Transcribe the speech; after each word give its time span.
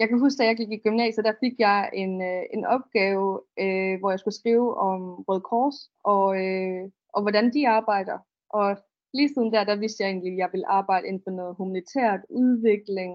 jeg 0.00 0.08
kan 0.08 0.18
huske, 0.18 0.42
at 0.42 0.48
jeg 0.48 0.56
gik 0.56 0.72
i 0.72 0.84
gymnasiet, 0.86 1.24
der 1.24 1.40
fik 1.40 1.54
jeg 1.58 1.90
en, 1.92 2.22
øh, 2.22 2.42
en 2.54 2.64
opgave, 2.64 3.40
øh, 3.64 3.94
hvor 3.98 4.10
jeg 4.10 4.20
skulle 4.20 4.40
skrive 4.42 4.76
om 4.76 5.00
Røde 5.28 5.40
Kors, 5.40 5.78
og, 6.04 6.26
øh, 6.44 6.82
og 7.14 7.22
hvordan 7.22 7.52
de 7.54 7.68
arbejder. 7.68 8.18
Og 8.50 8.76
lige 9.14 9.28
siden 9.34 9.52
der, 9.52 9.64
der 9.64 9.76
vidste 9.76 10.02
jeg 10.02 10.10
egentlig, 10.10 10.32
at 10.32 10.38
jeg 10.38 10.48
ville 10.52 10.68
arbejde 10.68 11.06
inden 11.06 11.22
for 11.26 11.30
noget 11.30 11.56
humanitært 11.56 12.20
udvikling, 12.30 13.12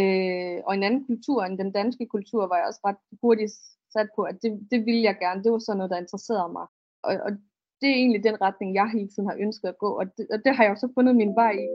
øh, 0.00 0.58
og 0.66 0.74
en 0.74 0.82
anden 0.82 1.06
kultur 1.06 1.44
end 1.44 1.58
den 1.58 1.72
danske 1.72 2.06
kultur, 2.06 2.46
var 2.46 2.56
jeg 2.56 2.66
også 2.66 2.80
ret 2.84 3.02
hurtigt 3.22 3.52
sat 3.94 4.08
på, 4.16 4.22
at 4.22 4.36
det, 4.42 4.50
det 4.70 4.86
ville 4.86 5.02
jeg 5.02 5.16
gerne. 5.24 5.44
Det 5.44 5.52
var 5.52 5.58
sådan 5.58 5.76
noget, 5.78 5.90
der 5.90 6.04
interesserede 6.04 6.52
mig. 6.52 6.66
Og, 7.02 7.14
og 7.26 7.30
det 7.80 7.88
er 7.90 7.94
egentlig 7.94 8.24
den 8.24 8.40
retning, 8.40 8.74
jeg 8.74 8.90
hele 8.90 9.08
tiden 9.08 9.28
har 9.28 9.36
ønsket 9.40 9.68
at 9.68 9.78
gå, 9.78 9.90
og 10.00 10.06
det, 10.16 10.26
og 10.32 10.38
det 10.44 10.56
har 10.56 10.62
jeg 10.64 10.72
også 10.72 10.88
fundet 10.94 11.16
min 11.16 11.34
vej 11.34 11.52
i. 11.52 11.66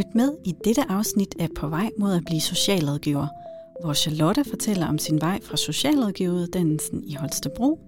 Lyt 0.00 0.14
med 0.14 0.36
i 0.44 0.54
dette 0.64 0.90
afsnit 0.90 1.34
af 1.38 1.48
På 1.56 1.68
vej 1.68 1.90
mod 1.98 2.12
at 2.12 2.24
blive 2.24 2.40
socialrådgiver, 2.40 3.26
hvor 3.82 3.92
Charlotte 3.92 4.44
fortæller 4.44 4.86
om 4.86 4.98
sin 4.98 5.20
vej 5.20 5.40
fra 5.42 5.56
socialrådgiveruddannelsen 5.56 7.04
i 7.04 7.14
Holstebro 7.14 7.78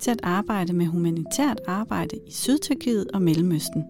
til 0.00 0.10
at 0.10 0.20
arbejde 0.22 0.72
med 0.72 0.86
humanitært 0.86 1.60
arbejde 1.66 2.16
i 2.26 2.32
Sydtyrkiet 2.32 3.06
og 3.14 3.22
Mellemøsten. 3.22 3.84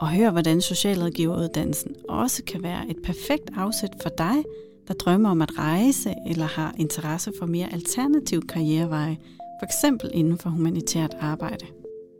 Og 0.00 0.08
hør, 0.08 0.30
hvordan 0.30 0.60
socialrådgiveruddannelsen 0.60 1.94
også 2.08 2.44
kan 2.44 2.62
være 2.62 2.90
et 2.90 2.96
perfekt 3.04 3.50
afsæt 3.56 3.92
for 4.02 4.10
dig, 4.18 4.44
der 4.88 4.94
drømmer 4.94 5.30
om 5.30 5.42
at 5.42 5.58
rejse 5.58 6.14
eller 6.28 6.46
har 6.46 6.74
interesse 6.78 7.32
for 7.38 7.46
mere 7.46 7.72
alternative 7.72 8.42
karriereveje, 8.42 9.16
f.eks. 9.60 9.84
inden 10.12 10.38
for 10.38 10.50
humanitært 10.50 11.16
arbejde. 11.20 11.66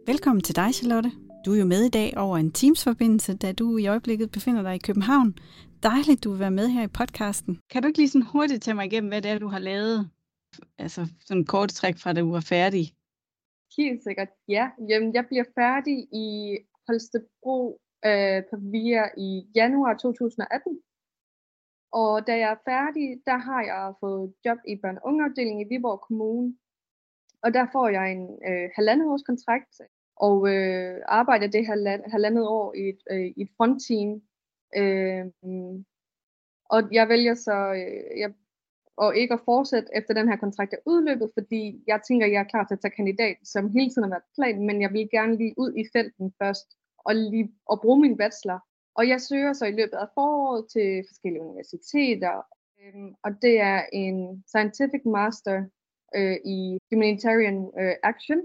Velkommen 0.06 0.42
til 0.42 0.56
dig, 0.56 0.74
Charlotte. 0.74 1.10
Du 1.44 1.52
er 1.52 1.58
jo 1.58 1.64
med 1.74 1.82
i 1.84 1.94
dag 2.00 2.10
over 2.16 2.36
en 2.36 2.52
Teams-forbindelse, 2.52 3.36
da 3.36 3.52
du 3.52 3.76
i 3.76 3.86
øjeblikket 3.86 4.30
befinder 4.30 4.62
dig 4.62 4.74
i 4.74 4.86
København. 4.88 5.30
Dejligt, 5.82 6.24
du 6.24 6.30
vil 6.30 6.40
være 6.40 6.58
med 6.60 6.68
her 6.68 6.84
i 6.84 6.96
podcasten. 7.00 7.52
Kan 7.70 7.82
du 7.82 7.86
ikke 7.88 8.00
lige 8.00 8.12
sådan 8.14 8.32
hurtigt 8.34 8.62
tage 8.62 8.74
mig 8.74 8.86
igennem, 8.86 9.10
hvad 9.10 9.22
det 9.22 9.30
er, 9.30 9.38
du 9.38 9.48
har 9.48 9.58
lavet? 9.70 10.10
Altså 10.78 11.00
sådan 11.26 11.40
en 11.40 11.46
kort 11.54 11.68
træk 11.68 11.96
fra, 12.02 12.12
da 12.12 12.20
du 12.20 12.30
var 12.38 12.46
færdig. 12.54 12.84
Helt 13.78 14.02
sikkert, 14.06 14.30
ja. 14.48 14.64
Jamen, 14.88 15.14
jeg 15.14 15.24
bliver 15.30 15.44
færdig 15.60 15.96
i 16.24 16.28
Holstebro 16.86 17.58
øh, 18.08 18.40
på 18.50 18.56
VIA 18.72 19.04
i 19.26 19.28
januar 19.54 19.94
2018. 19.94 20.80
Og 21.92 22.26
da 22.26 22.32
jeg 22.42 22.50
er 22.56 22.64
færdig, 22.70 23.06
der 23.28 23.38
har 23.48 23.62
jeg 23.70 23.94
fået 24.02 24.34
job 24.44 24.58
i 24.72 24.74
børne- 24.82 25.00
og 25.02 25.06
ungeafdelingen 25.08 25.62
i 25.64 25.68
Viborg 25.70 26.00
Kommune. 26.08 26.48
Og 27.44 27.54
der 27.56 27.64
får 27.74 27.88
jeg 27.96 28.12
en 28.12 28.24
øh, 28.48 28.66
halvandet 28.76 29.06
års 29.12 29.26
kontrakt, 29.30 29.74
og 30.16 30.48
øh, 30.48 31.00
arbejder 31.06 31.46
det 31.46 31.66
her 31.66 32.10
halvandet 32.10 32.48
år 32.48 32.74
i 32.74 32.88
et, 32.88 33.02
øh, 33.10 33.26
i 33.36 33.42
et 33.42 33.50
frontteam. 33.56 34.22
Øh, 34.76 35.24
og 36.64 36.82
jeg 36.92 37.08
vælger 37.08 37.34
så 37.34 37.72
øh, 37.72 38.20
jeg, 38.20 38.32
og 38.96 39.16
ikke 39.16 39.34
at 39.34 39.44
fortsætte 39.44 39.88
efter 39.94 40.14
den 40.14 40.28
her 40.28 40.36
kontrakt 40.36 40.72
er 40.72 40.86
udløbet, 40.86 41.30
fordi 41.34 41.82
jeg 41.86 42.00
tænker, 42.08 42.26
jeg 42.26 42.40
er 42.40 42.52
klar 42.52 42.64
til 42.64 42.74
at 42.74 42.80
tage 42.80 42.96
kandidat, 42.96 43.36
som 43.44 43.70
hele 43.70 43.90
tiden 43.90 44.02
har 44.02 44.10
været 44.10 44.34
plan, 44.34 44.66
men 44.66 44.82
jeg 44.82 44.92
vil 44.92 45.08
gerne 45.10 45.36
lige 45.36 45.54
ud 45.56 45.72
i 45.76 45.84
felten 45.92 46.32
først 46.42 46.68
og, 46.98 47.14
lige, 47.14 47.52
og 47.66 47.80
bruge 47.80 48.00
min 48.00 48.16
bachelor. 48.16 48.60
Og 48.94 49.08
jeg 49.08 49.20
søger 49.20 49.52
så 49.52 49.66
i 49.66 49.70
løbet 49.80 49.96
af 50.04 50.08
foråret 50.14 50.66
til 50.72 51.04
forskellige 51.08 51.42
universiteter, 51.42 52.34
øh, 52.80 53.12
og 53.24 53.30
det 53.42 53.60
er 53.60 53.82
en 53.92 54.44
Scientific 54.46 55.02
Master 55.04 55.64
øh, 56.16 56.36
i 56.44 56.78
Humanitarian 56.92 57.70
øh, 57.80 57.94
Action, 58.02 58.40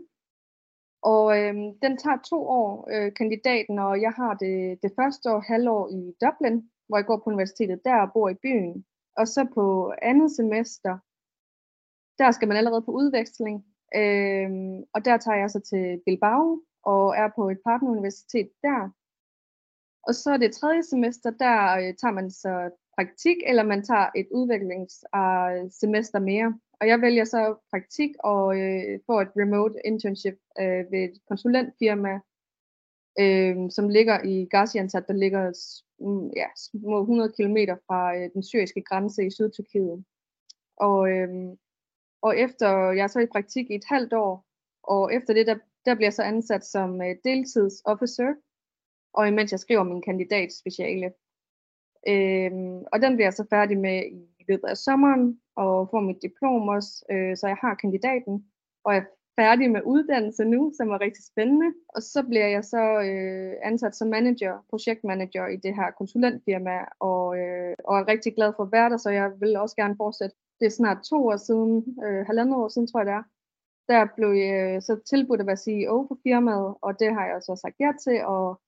og 1.13 1.25
øh, 1.39 1.55
den 1.83 1.93
tager 2.03 2.19
to 2.29 2.39
år, 2.61 2.87
øh, 2.93 3.13
kandidaten, 3.13 3.79
og 3.79 4.01
jeg 4.01 4.11
har 4.11 4.33
det, 4.33 4.79
det 4.83 4.91
første 4.99 5.25
år, 5.33 5.39
halvår 5.39 5.83
i 5.99 6.01
Dublin, 6.21 6.69
hvor 6.87 6.97
jeg 6.97 7.05
går 7.05 7.17
på 7.17 7.29
universitetet 7.33 7.79
der 7.85 7.97
og 8.01 8.13
bor 8.13 8.29
i 8.29 8.41
byen. 8.43 8.85
Og 9.17 9.27
så 9.27 9.41
på 9.53 9.93
andet 10.01 10.31
semester, 10.31 10.93
der 12.19 12.31
skal 12.31 12.47
man 12.47 12.57
allerede 12.57 12.81
på 12.81 12.91
udveksling. 12.91 13.65
Øh, 13.95 14.49
og 14.93 15.05
der 15.05 15.17
tager 15.17 15.37
jeg 15.37 15.49
så 15.49 15.59
til 15.59 16.01
Bilbao 16.05 16.61
og 16.83 17.17
er 17.17 17.29
på 17.35 17.49
et 17.49 17.59
partneruniversitet 17.65 18.49
der. 18.63 18.89
Og 20.07 20.15
så 20.15 20.37
det 20.37 20.55
tredje 20.55 20.83
semester, 20.83 21.31
der 21.31 21.77
øh, 21.77 21.93
tager 22.01 22.11
man 22.19 22.31
så 22.31 22.69
praktik, 22.95 23.37
eller 23.45 23.63
man 23.63 23.83
tager 23.83 24.07
et 24.15 24.27
udviklingssemester 24.31 26.19
mere. 26.19 26.59
Og 26.81 26.87
jeg 26.87 27.01
vælger 27.01 27.25
så 27.25 27.55
praktik 27.71 28.09
og 28.19 28.59
øh, 28.59 28.99
får 29.05 29.21
et 29.21 29.31
remote 29.37 29.75
internship 29.85 30.37
øh, 30.59 30.91
ved 30.91 31.03
et 31.09 31.17
konsulentfirma, 31.27 32.19
øh, 33.19 33.71
som 33.71 33.89
ligger 33.89 34.23
i 34.23 34.47
Gaziantep, 34.51 35.07
der 35.07 35.13
ligger 35.13 35.43
mm, 35.99 36.27
ja, 36.35 36.47
små 36.55 36.99
100 37.01 37.31
km 37.37 37.57
fra 37.87 38.17
øh, 38.17 38.29
den 38.33 38.43
syriske 38.43 38.81
grænse 38.81 39.25
i 39.25 39.31
Sydtyrkiet. 39.31 40.05
Og, 40.77 41.09
øh, 41.09 41.29
og 42.21 42.39
efter 42.39 42.91
jeg 42.91 43.03
er 43.03 43.07
så 43.07 43.19
i 43.19 43.33
praktik 43.35 43.69
i 43.69 43.75
et 43.75 43.85
halvt 43.89 44.13
år, 44.13 44.45
og 44.83 45.13
efter 45.13 45.33
det, 45.33 45.47
der, 45.47 45.57
der 45.85 45.95
bliver 45.95 46.05
jeg 46.05 46.13
så 46.13 46.23
ansat 46.23 46.65
som 46.65 47.01
øh, 47.01 47.15
deltidsofficer, 47.23 48.33
og 49.13 49.27
imens 49.27 49.51
jeg 49.51 49.59
skriver 49.59 49.83
min 49.83 50.01
kandidatspeciale. 50.01 51.13
Øh, 52.07 52.51
og 52.91 53.01
den 53.01 53.15
bliver 53.15 53.25
jeg 53.25 53.33
så 53.33 53.45
færdig 53.49 53.77
med 53.77 54.05
i 54.11 54.38
løbet 54.49 54.67
af 54.67 54.77
sommeren, 54.77 55.39
og 55.55 55.89
får 55.91 55.99
mit 55.99 56.21
diplom 56.21 56.67
også, 56.67 57.05
øh, 57.11 57.37
så 57.37 57.47
jeg 57.47 57.57
har 57.61 57.73
kandidaten, 57.75 58.45
og 58.83 58.93
jeg 58.93 59.01
er 59.01 59.09
færdig 59.41 59.71
med 59.71 59.81
uddannelse 59.85 60.43
nu, 60.45 60.71
som 60.77 60.89
er 60.89 61.01
rigtig 61.01 61.23
spændende. 61.31 61.69
Og 61.95 62.01
så 62.01 62.23
bliver 62.29 62.47
jeg 62.47 62.63
så 62.65 62.83
øh, 63.07 63.53
ansat 63.63 63.95
som 63.95 64.07
manager, 64.07 64.65
projektmanager 64.69 65.47
i 65.47 65.57
det 65.65 65.75
her 65.75 65.91
konsulentfirma, 65.91 66.77
og, 66.99 67.37
øh, 67.37 67.75
og 67.87 67.99
er 67.99 68.07
rigtig 68.07 68.35
glad 68.35 68.53
for 68.55 68.63
at 68.63 68.71
være 68.71 68.89
der, 68.89 68.97
så 68.97 69.09
jeg 69.09 69.31
vil 69.39 69.57
også 69.57 69.75
gerne 69.75 69.95
fortsætte. 69.97 70.35
Det 70.59 70.65
er 70.65 70.79
snart 70.79 71.03
to 71.09 71.27
år 71.27 71.37
siden, 71.37 71.97
øh, 72.05 72.25
halvandet 72.25 72.55
år 72.55 72.67
siden 72.67 72.87
tror 72.87 72.99
jeg 72.99 73.07
det 73.07 73.13
er, 73.13 73.23
der 73.89 74.07
blev 74.17 74.29
jeg 74.29 74.83
så 74.83 74.99
tilbudt 75.09 75.41
at 75.41 75.47
være 75.47 75.63
CEO 75.65 75.97
på 76.09 76.17
firmaet, 76.23 76.75
og 76.81 76.99
det 76.99 77.13
har 77.13 77.25
jeg 77.25 77.41
så 77.41 77.55
sagt 77.55 77.75
ja 77.79 77.91
til, 78.03 78.25
og 78.25 78.61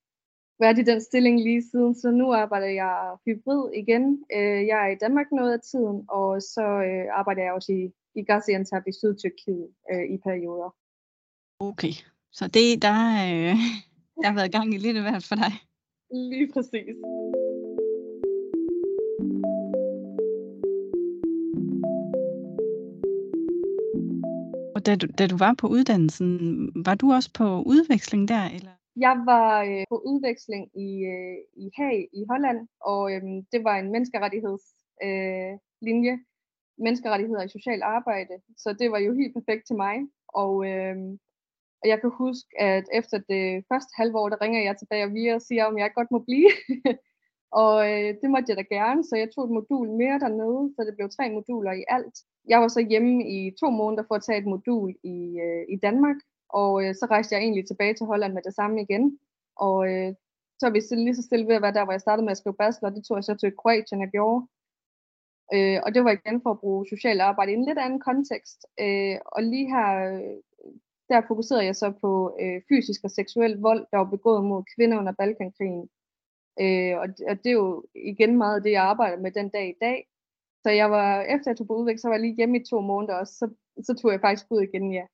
været 0.61 0.79
i 0.79 0.89
den 0.91 1.01
stilling 1.01 1.39
lige 1.39 1.63
siden, 1.71 1.95
så 1.95 2.11
nu 2.11 2.33
arbejder 2.33 2.67
jeg 2.67 2.93
hybrid 3.25 3.63
igen. 3.81 4.03
Øh, 4.35 4.67
jeg 4.69 4.77
er 4.85 4.91
i 4.91 5.01
Danmark 5.01 5.25
noget 5.31 5.53
af 5.53 5.61
tiden, 5.71 6.05
og 6.09 6.41
så 6.41 6.65
øh, 6.87 7.05
arbejder 7.19 7.41
jeg 7.43 7.53
også 7.53 7.71
i, 7.71 7.83
i 8.19 8.21
Gaziantep 8.23 8.83
i 8.87 8.91
Sydtyrkiet 8.91 9.67
øh, 9.91 10.05
i 10.13 10.17
perioder. 10.17 10.69
Okay, 11.59 11.93
så 12.31 12.47
det 12.47 12.81
der, 12.81 12.99
øh, 13.27 13.55
der 14.21 14.27
har 14.27 14.35
været 14.35 14.51
gang 14.51 14.73
i 14.73 14.77
lidt 14.77 14.97
i 14.97 15.01
hvert 15.01 15.23
for 15.29 15.35
dig. 15.35 15.53
Lige 16.31 16.49
præcis. 16.53 16.95
Og 24.75 24.85
da 24.85 24.95
du, 24.95 25.07
da 25.17 25.27
du 25.27 25.37
var 25.37 25.53
på 25.57 25.67
uddannelsen, 25.67 26.29
var 26.85 26.95
du 26.95 27.11
også 27.11 27.29
på 27.33 27.61
udveksling 27.61 28.27
der? 28.27 28.45
Eller? 28.45 28.80
Jeg 29.05 29.15
var 29.25 29.63
øh, 29.63 29.83
på 29.89 29.97
udveksling 30.09 30.63
i, 30.85 30.89
øh, 31.13 31.37
i 31.63 31.65
Haag 31.77 32.09
i 32.13 32.25
Holland, 32.29 32.67
og 32.81 33.13
øh, 33.13 33.21
det 33.51 33.63
var 33.63 33.75
en 33.77 33.91
menneskerettighedslinje, 33.91 36.11
øh, 36.11 36.19
menneskerettigheder 36.77 37.43
i 37.43 37.55
social 37.57 37.81
arbejde, 37.81 38.33
så 38.57 38.73
det 38.79 38.91
var 38.91 38.99
jo 38.99 39.13
helt 39.13 39.33
perfekt 39.33 39.67
til 39.67 39.75
mig. 39.75 39.95
Og, 40.27 40.53
øh, 40.69 40.97
og 41.81 41.87
jeg 41.91 42.01
kan 42.01 42.11
huske, 42.23 42.49
at 42.59 42.85
efter 42.93 43.17
det 43.31 43.65
første 43.69 43.91
halve 43.99 44.19
år, 44.19 44.29
der 44.29 44.41
ringer 44.41 44.61
jeg 44.63 44.77
tilbage 44.77 45.05
og 45.05 45.13
via 45.13 45.35
og 45.35 45.41
siger, 45.41 45.65
om 45.65 45.77
jeg 45.77 45.91
godt 45.95 46.11
må 46.11 46.19
blive. 46.19 46.51
og 47.63 47.75
øh, 47.91 48.09
det 48.21 48.29
måtte 48.29 48.49
jeg 48.49 48.57
da 48.57 48.65
gerne, 48.77 49.03
så 49.03 49.15
jeg 49.15 49.29
tog 49.31 49.43
et 49.45 49.55
modul 49.59 49.87
mere 50.01 50.19
dernede, 50.19 50.73
så 50.75 50.81
det 50.87 50.95
blev 50.95 51.09
tre 51.09 51.31
moduler 51.31 51.71
i 51.71 51.83
alt. 51.87 52.15
Jeg 52.47 52.61
var 52.61 52.67
så 52.67 52.81
hjemme 52.89 53.13
i 53.35 53.37
to 53.59 53.69
måneder 53.69 54.03
for 54.07 54.15
at 54.15 54.23
tage 54.23 54.39
et 54.39 54.51
modul 54.53 54.89
i, 55.03 55.17
øh, 55.45 55.63
i 55.75 55.77
Danmark, 55.87 56.17
og 56.53 56.83
øh, 56.83 56.95
så 56.95 57.05
rejste 57.05 57.35
jeg 57.35 57.41
egentlig 57.41 57.67
tilbage 57.67 57.93
til 57.93 58.05
Holland 58.05 58.33
med 58.33 58.41
det 58.41 58.53
samme 58.53 58.81
igen. 58.81 59.19
Og 59.55 59.77
øh, 59.91 60.13
så 60.59 60.63
er 60.67 60.71
vi 60.71 60.81
lige 60.95 61.15
så 61.15 61.21
stille 61.21 61.47
ved 61.47 61.55
at 61.55 61.61
være 61.61 61.73
der, 61.73 61.83
hvor 61.83 61.93
jeg 61.93 62.01
startede 62.01 62.25
med 62.25 62.31
at 62.31 62.37
skrive 62.37 62.59
bachelor. 62.61 62.89
Det 62.89 63.03
tog 63.05 63.17
jeg 63.17 63.23
så 63.23 63.35
til 63.35 63.57
Kroatien, 63.61 64.01
jeg 64.01 64.09
gjorde. 64.09 64.47
Øh, 65.53 65.79
og 65.85 65.95
det 65.95 66.03
var 66.03 66.11
igen 66.11 66.41
for 66.41 66.51
at 66.51 66.59
bruge 66.59 66.87
socialt 66.87 67.21
arbejde 67.21 67.51
i 67.51 67.55
en 67.55 67.65
lidt 67.65 67.79
anden 67.79 67.99
kontekst. 67.99 68.59
Øh, 68.79 69.17
og 69.25 69.43
lige 69.43 69.67
her, 69.75 69.87
øh, 70.11 70.37
der 71.09 71.27
fokuserede 71.27 71.65
jeg 71.65 71.75
så 71.75 71.93
på 72.01 72.37
øh, 72.41 72.61
fysisk 72.69 73.01
og 73.03 73.11
seksuel 73.11 73.57
vold, 73.57 73.85
der 73.91 73.97
var 73.97 74.09
begået 74.15 74.43
mod 74.45 74.63
kvinder 74.75 74.97
under 74.97 75.13
Balkankrigen. 75.19 75.89
Øh, 76.63 76.93
og, 77.01 77.07
og 77.29 77.35
det 77.41 77.49
er 77.49 77.59
jo 77.63 77.85
igen 77.95 78.37
meget 78.37 78.55
af 78.55 78.63
det, 78.63 78.71
jeg 78.71 78.83
arbejder 78.83 79.17
med 79.17 79.31
den 79.31 79.49
dag 79.49 79.69
i 79.69 79.77
dag. 79.81 80.07
Så 80.63 80.69
jeg 80.69 80.91
var, 80.91 81.21
efter 81.21 81.51
jeg 81.51 81.57
tog 81.57 81.67
på 81.67 81.75
udvæk, 81.75 81.97
så 81.99 82.07
var 82.07 82.15
jeg 82.15 82.21
lige 82.21 82.35
hjemme 82.35 82.57
i 82.59 82.65
to 82.65 82.81
måneder 82.81 83.15
også, 83.15 83.33
så, 83.33 83.49
så 83.83 83.93
tog 83.93 84.11
jeg 84.11 84.21
faktisk 84.21 84.45
ud 84.49 84.61
igen, 84.61 84.93
ja. 84.93 85.05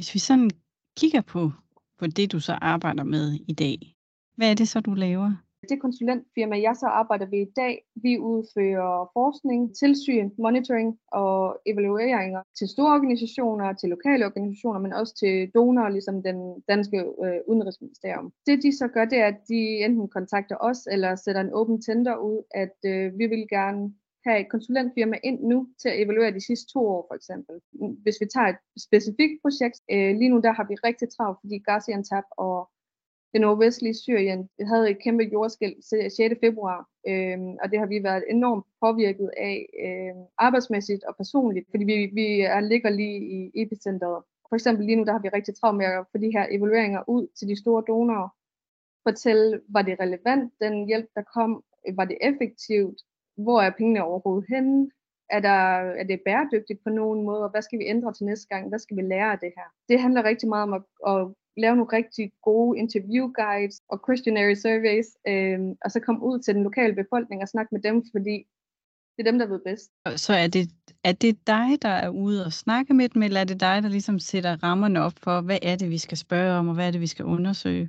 Hvis 0.00 0.14
vi 0.14 0.18
sådan 0.18 0.50
kigger 0.96 1.20
på, 1.20 1.52
på 1.98 2.06
det, 2.06 2.32
du 2.32 2.40
så 2.40 2.52
arbejder 2.52 3.04
med 3.04 3.26
i 3.48 3.52
dag, 3.52 3.78
hvad 4.36 4.50
er 4.50 4.54
det 4.54 4.68
så, 4.68 4.80
du 4.80 4.94
laver? 4.94 5.30
det 5.68 5.80
konsulentfirma, 5.80 6.60
jeg 6.60 6.76
så 6.76 6.86
arbejder 6.86 7.26
ved 7.26 7.38
i 7.38 7.52
dag, 7.56 7.84
vi 7.94 8.18
udfører 8.18 9.10
forskning, 9.12 9.76
tilsyn, 9.76 10.30
monitoring 10.38 10.98
og 11.12 11.60
evalueringer 11.66 12.42
til 12.58 12.68
store 12.68 12.92
organisationer, 12.98 13.72
til 13.72 13.88
lokale 13.88 14.26
organisationer, 14.26 14.80
men 14.80 14.92
også 14.92 15.14
til 15.22 15.50
donorer, 15.54 15.88
ligesom 15.88 16.22
den 16.22 16.38
danske 16.68 16.98
øh, 17.24 17.40
udenrigsministerium. 17.48 18.32
Det 18.46 18.62
de 18.62 18.76
så 18.76 18.88
gør, 18.88 19.04
det 19.04 19.18
er, 19.18 19.26
at 19.26 19.40
de 19.48 19.60
enten 19.84 20.08
kontakter 20.08 20.56
os 20.60 20.80
eller 20.92 21.16
sætter 21.16 21.40
en 21.40 21.54
åben 21.54 21.82
tender 21.82 22.16
ud, 22.16 22.38
at 22.54 22.76
øh, 22.92 23.18
vi 23.18 23.26
vil 23.26 23.44
gerne 23.56 23.94
have 24.24 24.40
et 24.40 24.50
konsulentfirma 24.50 25.16
ind 25.22 25.40
nu 25.42 25.68
til 25.82 25.88
at 25.88 26.02
evaluere 26.02 26.34
de 26.34 26.46
sidste 26.46 26.72
to 26.72 26.80
år, 26.94 27.06
for 27.08 27.14
eksempel. 27.14 27.54
Hvis 28.04 28.16
vi 28.20 28.26
tager 28.34 28.48
et 28.48 28.60
specifikt 28.86 29.34
projekt, 29.42 29.80
øh, 29.92 30.16
lige 30.20 30.32
nu 30.32 30.38
der 30.40 30.52
har 30.52 30.66
vi 30.68 30.74
rigtig 30.74 31.08
travlt, 31.16 31.38
fordi 31.40 31.58
Gaziantep 31.58 32.26
og 32.30 32.70
det 33.32 33.40
nordvestlige 33.40 33.94
Syrien 33.94 34.48
havde 34.70 34.90
et 34.90 35.02
kæmpe 35.02 35.24
jordskæld 35.32 35.76
6. 36.10 36.40
februar, 36.40 36.88
øh, 37.08 37.38
og 37.62 37.70
det 37.70 37.78
har 37.78 37.86
vi 37.86 38.02
været 38.02 38.24
enormt 38.28 38.64
påvirket 38.80 39.30
af 39.36 39.56
øh, 39.84 40.14
arbejdsmæssigt 40.38 41.04
og 41.04 41.16
personligt, 41.16 41.66
fordi 41.70 41.84
vi, 41.84 42.10
vi 42.12 42.40
er, 42.40 42.60
ligger 42.60 42.90
lige 42.90 43.18
i 43.36 43.50
epicentret. 43.62 44.22
For 44.48 44.54
eksempel 44.56 44.86
lige 44.86 44.96
nu, 44.96 45.04
der 45.04 45.12
har 45.12 45.22
vi 45.22 45.28
rigtig 45.28 45.54
travlt 45.56 45.78
med 45.78 45.86
at 45.86 46.06
få 46.12 46.18
de 46.18 46.32
her 46.36 46.46
evalueringer 46.50 47.02
ud 47.08 47.26
til 47.38 47.48
de 47.48 47.60
store 47.62 47.84
donorer, 47.88 48.28
fortælle, 49.08 49.60
var 49.68 49.82
det 49.82 50.00
relevant, 50.00 50.52
den 50.60 50.86
hjælp, 50.86 51.08
der 51.14 51.22
kom, 51.34 51.64
var 51.94 52.04
det 52.04 52.18
effektivt, 52.20 52.98
hvor 53.42 53.60
er 53.60 53.70
pengene 53.78 54.04
overhovedet 54.04 54.46
henne, 54.48 54.90
er, 55.30 55.40
der, 55.40 55.60
er 56.00 56.04
det 56.04 56.20
bæredygtigt 56.26 56.80
på 56.84 56.90
nogen 56.90 57.24
måde, 57.24 57.42
og 57.44 57.50
hvad 57.50 57.62
skal 57.62 57.78
vi 57.78 57.84
ændre 57.94 58.12
til 58.12 58.26
næste 58.26 58.46
gang, 58.48 58.68
hvad 58.68 58.78
skal 58.78 58.96
vi 58.96 59.02
lære 59.02 59.32
af 59.32 59.38
det 59.38 59.52
her. 59.56 59.68
Det 59.88 60.00
handler 60.00 60.22
rigtig 60.24 60.48
meget 60.48 60.62
om 60.62 60.72
at, 60.72 60.82
at 61.12 61.20
lave 61.56 61.76
nogle 61.76 61.96
rigtig 61.98 62.32
gode 62.42 62.78
interview 62.78 63.32
guides 63.42 63.76
og 63.88 63.98
questionnaire 64.06 64.56
surveys, 64.56 65.08
øh, 65.30 65.60
og 65.84 65.90
så 65.90 66.00
komme 66.00 66.22
ud 66.22 66.38
til 66.38 66.54
den 66.54 66.62
lokale 66.62 66.94
befolkning 66.94 67.42
og 67.42 67.48
snakke 67.48 67.74
med 67.74 67.82
dem, 67.82 67.96
fordi 68.14 68.36
det 69.14 69.26
er 69.26 69.30
dem, 69.30 69.38
der 69.38 69.46
ved 69.46 69.60
bedst. 69.66 69.90
Så 70.26 70.32
er 70.32 70.46
det, 70.46 70.64
er 71.04 71.12
det 71.12 71.46
dig, 71.46 71.82
der 71.82 71.88
er 71.88 72.08
ude 72.08 72.44
og 72.46 72.52
snakke 72.52 72.94
med 72.94 73.08
dem, 73.08 73.22
eller 73.22 73.40
er 73.40 73.44
det 73.44 73.60
dig, 73.60 73.82
der 73.82 73.88
ligesom 73.88 74.18
sætter 74.18 74.62
rammerne 74.62 75.00
op 75.00 75.12
for, 75.22 75.40
hvad 75.40 75.58
er 75.62 75.76
det, 75.76 75.90
vi 75.90 75.98
skal 75.98 76.18
spørge 76.18 76.58
om, 76.58 76.68
og 76.68 76.74
hvad 76.74 76.86
er 76.86 76.90
det, 76.90 77.00
vi 77.00 77.06
skal 77.06 77.24
undersøge? 77.24 77.88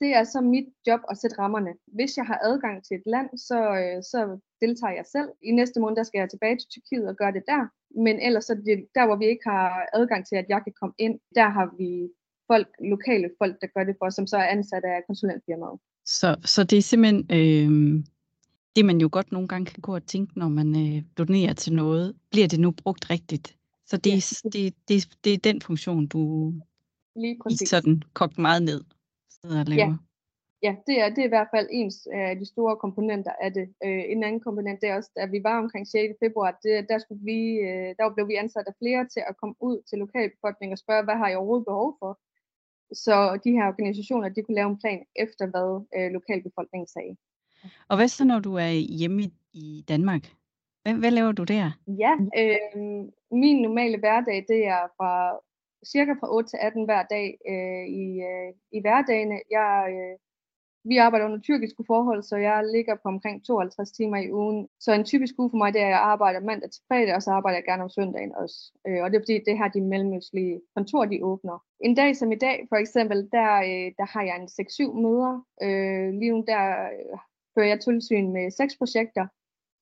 Det 0.00 0.10
er 0.18 0.24
så 0.24 0.40
mit 0.40 0.68
job 0.86 1.00
at 1.10 1.18
sætte 1.18 1.38
rammerne. 1.38 1.72
Hvis 1.86 2.16
jeg 2.16 2.26
har 2.26 2.38
adgang 2.42 2.84
til 2.84 2.94
et 2.94 3.06
land, 3.06 3.28
så, 3.48 3.58
øh, 3.82 4.02
så 4.12 4.38
deltager 4.60 4.94
jeg 4.94 5.06
selv. 5.14 5.28
I 5.42 5.50
næste 5.50 5.80
måned 5.80 5.96
der 5.96 6.02
skal 6.02 6.18
jeg 6.18 6.30
tilbage 6.30 6.56
til 6.56 6.68
Tyrkiet 6.70 7.08
og 7.08 7.16
gøre 7.16 7.32
det 7.32 7.44
der. 7.52 7.62
Men 8.04 8.20
ellers 8.26 8.44
så 8.44 8.54
det, 8.54 8.86
der, 8.94 9.06
hvor 9.06 9.16
vi 9.16 9.26
ikke 9.26 9.46
har 9.46 9.86
adgang 9.92 10.26
til, 10.26 10.36
at 10.36 10.46
jeg 10.48 10.60
kan 10.64 10.74
komme 10.80 10.94
ind, 10.98 11.18
der 11.34 11.48
har 11.48 11.66
vi 11.78 12.08
folk, 12.50 12.68
lokale 12.92 13.30
folk, 13.40 13.54
der 13.60 13.66
gør 13.74 13.84
det 13.84 13.96
for 13.98 14.06
os, 14.06 14.14
som 14.14 14.26
så 14.26 14.36
er 14.36 14.48
ansat 14.56 14.84
af 14.84 15.02
konsulentfirmaet. 15.06 15.78
Så, 16.04 16.36
så 16.44 16.64
det 16.64 16.78
er 16.78 16.82
simpelthen 16.82 17.20
øh, 17.38 18.04
det, 18.76 18.84
man 18.84 19.00
jo 19.00 19.08
godt 19.12 19.32
nogle 19.32 19.48
gange 19.48 19.66
kan 19.66 19.80
gå 19.80 19.94
og 19.94 20.06
tænke, 20.06 20.38
når 20.38 20.48
man 20.48 20.68
øh, 20.76 21.02
donerer 21.18 21.52
til 21.52 21.72
noget. 21.72 22.14
Bliver 22.30 22.48
det 22.48 22.60
nu 22.60 22.70
brugt 22.70 23.10
rigtigt? 23.10 23.56
Så 23.86 23.96
det, 23.96 24.10
ja. 24.44 24.48
det, 24.48 24.74
det, 24.88 25.08
det 25.24 25.32
er 25.34 25.38
den 25.38 25.62
funktion, 25.62 26.06
du 26.06 26.52
Lige 27.16 27.38
præcis. 27.42 27.68
sådan 27.68 28.02
kogt 28.14 28.38
meget 28.38 28.62
ned 28.62 28.80
sidder 29.48 29.60
og 29.60 29.66
laver. 29.66 29.86
Ja. 29.86 29.96
Ja, 30.62 30.74
det 30.86 31.00
er, 31.02 31.08
det 31.08 31.18
er 31.18 31.30
i 31.30 31.34
hvert 31.36 31.52
fald 31.54 31.68
en 31.70 31.90
af 32.12 32.36
de 32.38 32.46
store 32.46 32.76
komponenter 32.76 33.32
af 33.40 33.52
det. 33.52 33.66
Øh, 33.84 34.04
en 34.12 34.24
anden 34.24 34.40
komponent, 34.40 34.80
det 34.80 34.88
er 34.88 34.96
også, 34.96 35.10
at 35.16 35.32
vi 35.32 35.40
var 35.42 35.58
omkring 35.58 35.88
6. 35.88 36.14
februar, 36.24 36.58
det, 36.62 36.86
der, 36.88 36.98
skulle 36.98 37.22
vi, 37.24 37.40
øh, 37.68 37.94
der 37.98 38.14
blev 38.14 38.28
vi 38.28 38.34
ansat 38.34 38.66
af 38.66 38.74
flere 38.82 39.08
til 39.14 39.22
at 39.28 39.36
komme 39.40 39.54
ud 39.60 39.82
til 39.88 39.98
lokalbefolkningen 39.98 40.72
og 40.72 40.78
spørge, 40.78 41.04
hvad 41.04 41.14
har 41.14 41.28
I 41.28 41.34
overhovedet 41.34 41.66
behov 41.66 41.96
for? 42.00 42.12
Så 43.04 43.40
de 43.44 43.50
her 43.56 43.66
organisationer, 43.72 44.28
de 44.28 44.42
kunne 44.42 44.54
lave 44.54 44.70
en 44.70 44.78
plan 44.78 45.00
efter, 45.16 45.44
hvad 45.52 45.70
øh, 45.96 46.10
lokalbefolkningen 46.16 46.88
sagde. 46.88 47.16
Og 47.88 47.96
hvad 47.96 48.08
så, 48.08 48.24
når 48.24 48.40
du 48.40 48.54
er 48.54 48.70
hjemme 49.00 49.22
i, 49.22 49.32
i 49.52 49.84
Danmark? 49.88 50.22
Hvad, 50.82 50.94
hvad 50.94 51.10
laver 51.10 51.32
du 51.32 51.44
der? 51.44 51.70
Ja, 51.86 52.12
øh, 52.40 52.58
min 53.30 53.62
normale 53.62 53.98
hverdag, 53.98 54.44
det 54.48 54.66
er 54.66 54.82
fra 54.96 55.12
cirka 55.92 56.12
fra 56.20 56.34
8 56.34 56.50
til 56.50 56.58
18 56.62 56.84
hver 56.84 57.02
dag 57.02 57.38
øh, 57.52 57.84
i, 58.02 58.06
øh, 58.30 58.50
i 58.76 58.80
hverdagene. 58.80 59.38
Jeg 59.50 59.72
øh, 59.94 60.18
vi 60.88 60.96
arbejder 60.96 61.26
under 61.26 61.40
tyrkiske 61.40 61.84
forhold, 61.86 62.22
så 62.22 62.36
jeg 62.36 62.64
ligger 62.74 62.94
på 62.94 63.08
omkring 63.08 63.44
52 63.44 63.92
timer 63.92 64.16
i 64.16 64.32
ugen. 64.32 64.68
Så 64.80 64.92
en 64.92 65.04
typisk 65.04 65.34
uge 65.38 65.50
for 65.50 65.56
mig, 65.56 65.72
det 65.72 65.80
er, 65.80 65.86
at 65.86 65.90
jeg 65.90 65.98
arbejder 65.98 66.40
mandag 66.40 66.70
til 66.70 66.82
fredag, 66.88 67.14
og 67.14 67.22
så 67.22 67.30
arbejder 67.30 67.56
jeg 67.56 67.64
gerne 67.64 67.82
om 67.82 67.88
søndagen 67.88 68.34
også. 68.34 68.58
Øh, 68.86 69.02
og 69.02 69.10
det 69.10 69.16
er 69.16 69.22
fordi, 69.22 69.38
det 69.46 69.58
her 69.58 69.68
de 69.68 69.80
mellemøstlige 69.80 70.60
kontor, 70.76 71.04
de 71.04 71.24
åbner. 71.24 71.58
En 71.80 71.94
dag 71.94 72.16
som 72.16 72.32
i 72.32 72.38
dag, 72.46 72.66
for 72.68 72.76
eksempel, 72.76 73.18
der, 73.32 73.50
øh, 73.70 73.88
der 73.98 74.06
har 74.12 74.22
jeg 74.22 74.36
en 74.36 74.48
6-7 74.48 75.02
møder. 75.04 75.32
Øh, 75.62 76.08
lige 76.20 76.32
nu 76.32 76.44
der 76.46 76.62
øh, 76.96 77.18
fører 77.54 77.68
jeg 77.72 77.80
tilsyn 77.80 78.32
med 78.32 78.50
seks 78.50 78.76
projekter. 78.76 79.26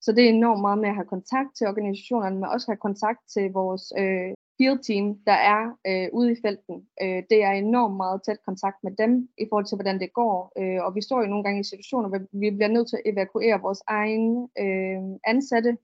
Så 0.00 0.12
det 0.12 0.24
er 0.24 0.28
enormt 0.28 0.60
meget 0.60 0.78
med 0.78 0.88
at 0.88 0.94
have 0.94 1.12
kontakt 1.16 1.50
til 1.56 1.66
organisationerne, 1.66 2.36
men 2.36 2.52
også 2.54 2.66
have 2.70 2.86
kontakt 2.88 3.20
til 3.34 3.46
vores 3.52 3.84
øh, 3.98 4.32
field 4.58 4.80
team, 4.88 5.18
der 5.26 5.38
er 5.54 5.62
øh, 5.86 6.08
ude 6.12 6.32
i 6.32 6.36
felten. 6.44 6.76
Øh, 7.02 7.22
det 7.30 7.42
er 7.42 7.50
enormt 7.50 7.96
meget 7.96 8.20
tæt 8.26 8.40
kontakt 8.46 8.78
med 8.84 8.92
dem 9.02 9.28
i 9.38 9.44
forhold 9.48 9.66
til, 9.66 9.76
hvordan 9.76 10.00
det 10.00 10.12
går. 10.12 10.52
Øh, 10.60 10.84
og 10.84 10.94
vi 10.94 11.02
står 11.02 11.20
jo 11.20 11.26
nogle 11.26 11.44
gange 11.44 11.60
i 11.60 11.70
situationer, 11.72 12.08
hvor 12.08 12.20
vi 12.40 12.50
bliver 12.50 12.68
nødt 12.68 12.88
til 12.88 12.96
at 12.96 13.12
evakuere 13.12 13.60
vores 13.60 13.82
egne 13.86 14.48
øh, 14.58 15.02
ansatte, 15.32 15.76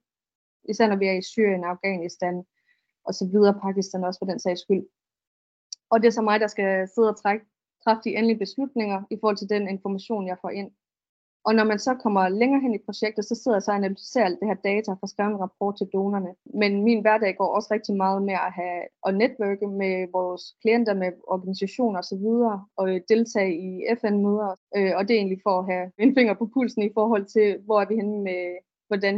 især 0.69 0.87
når 0.87 0.95
vi 0.95 1.07
er 1.07 1.17
i 1.17 1.21
Syrien, 1.21 1.63
Afghanistan 1.63 2.43
og 3.05 3.13
så 3.13 3.25
videre, 3.31 3.59
Pakistan 3.61 4.03
også 4.03 4.19
for 4.19 4.25
den 4.25 4.39
sags 4.39 4.61
skyld. 4.61 4.85
Og 5.89 6.01
det 6.01 6.07
er 6.07 6.11
så 6.11 6.21
mig, 6.21 6.39
der 6.39 6.47
skal 6.47 6.87
sidde 6.87 7.09
og 7.09 7.21
trække, 7.21 7.45
træffe 7.83 8.01
de 8.03 8.15
endelige 8.15 8.39
beslutninger 8.39 9.03
i 9.09 9.17
forhold 9.19 9.37
til 9.37 9.49
den 9.49 9.69
information, 9.69 10.27
jeg 10.27 10.37
får 10.41 10.49
ind. 10.49 10.71
Og 11.43 11.55
når 11.55 11.63
man 11.63 11.79
så 11.79 11.93
kommer 12.03 12.29
længere 12.29 12.61
hen 12.61 12.75
i 12.75 12.85
projektet, 12.85 13.25
så 13.25 13.35
sidder 13.35 13.57
jeg 13.57 13.63
så 13.63 13.71
og 13.71 13.77
analyserer 13.77 14.25
alt 14.25 14.39
det 14.39 14.47
her 14.47 14.59
data 14.71 14.91
for 14.91 15.03
at 15.03 15.09
skrive 15.09 15.29
en 15.29 15.43
rapport 15.45 15.77
til 15.77 15.87
donerne. 15.93 16.31
Men 16.61 16.83
min 16.83 17.01
hverdag 17.01 17.37
går 17.37 17.55
også 17.55 17.69
rigtig 17.71 17.95
meget 17.95 18.21
med 18.29 18.33
at 18.33 18.53
have 18.59 18.81
og 19.01 19.13
netværke 19.13 19.67
med 19.67 19.95
vores 20.11 20.43
klienter, 20.61 20.93
med 20.93 21.11
organisationer 21.27 21.99
osv. 21.99 22.25
og 22.79 22.85
øh, 22.89 23.01
deltage 23.09 23.53
i 23.67 23.69
FN-møder. 24.01 24.51
Øh, 24.77 24.91
og 24.97 25.01
det 25.07 25.11
er 25.13 25.19
egentlig 25.19 25.41
for 25.47 25.59
at 25.59 25.65
have 25.71 25.85
en 25.97 26.15
finger 26.17 26.33
på 26.33 26.45
pulsen 26.53 26.83
i 26.83 26.91
forhold 26.93 27.25
til, 27.25 27.47
hvor 27.65 27.81
er 27.81 27.87
vi 27.87 27.95
henne 27.95 28.17
med, 28.23 28.41
hvordan 28.87 29.15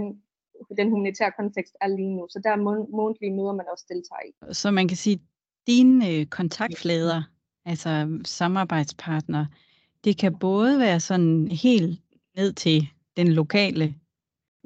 den 0.77 0.89
humanitære 0.89 1.31
kontekst 1.39 1.75
er 1.81 1.87
lige 1.87 2.15
nu. 2.17 2.27
Så 2.29 2.39
der 2.43 2.51
er 2.51 2.65
månedlige 2.97 3.35
møder, 3.37 3.53
man 3.53 3.65
også 3.71 3.85
deltager 3.89 4.23
i. 4.29 4.53
Så 4.53 4.71
man 4.71 4.87
kan 4.87 4.97
sige, 4.97 5.13
at 5.13 5.21
dine 5.67 6.09
øh, 6.11 6.25
kontaktflader, 6.25 7.21
altså 7.65 8.19
samarbejdspartnere, 8.25 9.47
det 10.03 10.17
kan 10.17 10.39
både 10.39 10.79
være 10.79 10.99
sådan 10.99 11.47
helt 11.47 12.02
ned 12.37 12.53
til 12.53 12.87
den 13.17 13.27
lokale 13.27 13.95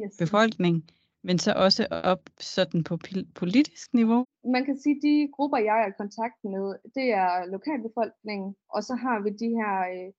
yes. 0.02 0.18
befolkning, 0.20 0.76
men 1.24 1.40
så 1.40 1.52
også 1.66 1.88
op 1.92 2.24
sådan 2.40 2.84
på 2.84 2.98
politisk 3.36 3.94
niveau? 3.94 4.26
Man 4.56 4.66
kan 4.66 4.78
sige, 4.80 4.96
at 4.96 5.04
de 5.04 5.30
grupper, 5.36 5.58
jeg 5.58 5.78
er 5.84 5.88
i 5.88 6.00
kontakt 6.04 6.40
med, 6.44 6.66
det 6.96 7.08
er 7.24 7.46
lokalbefolkningen, 7.56 8.56
og 8.76 8.84
så 8.84 8.94
har 8.96 9.18
vi 9.26 9.30
de 9.30 9.50
her 9.60 9.76
øh, 9.96 10.10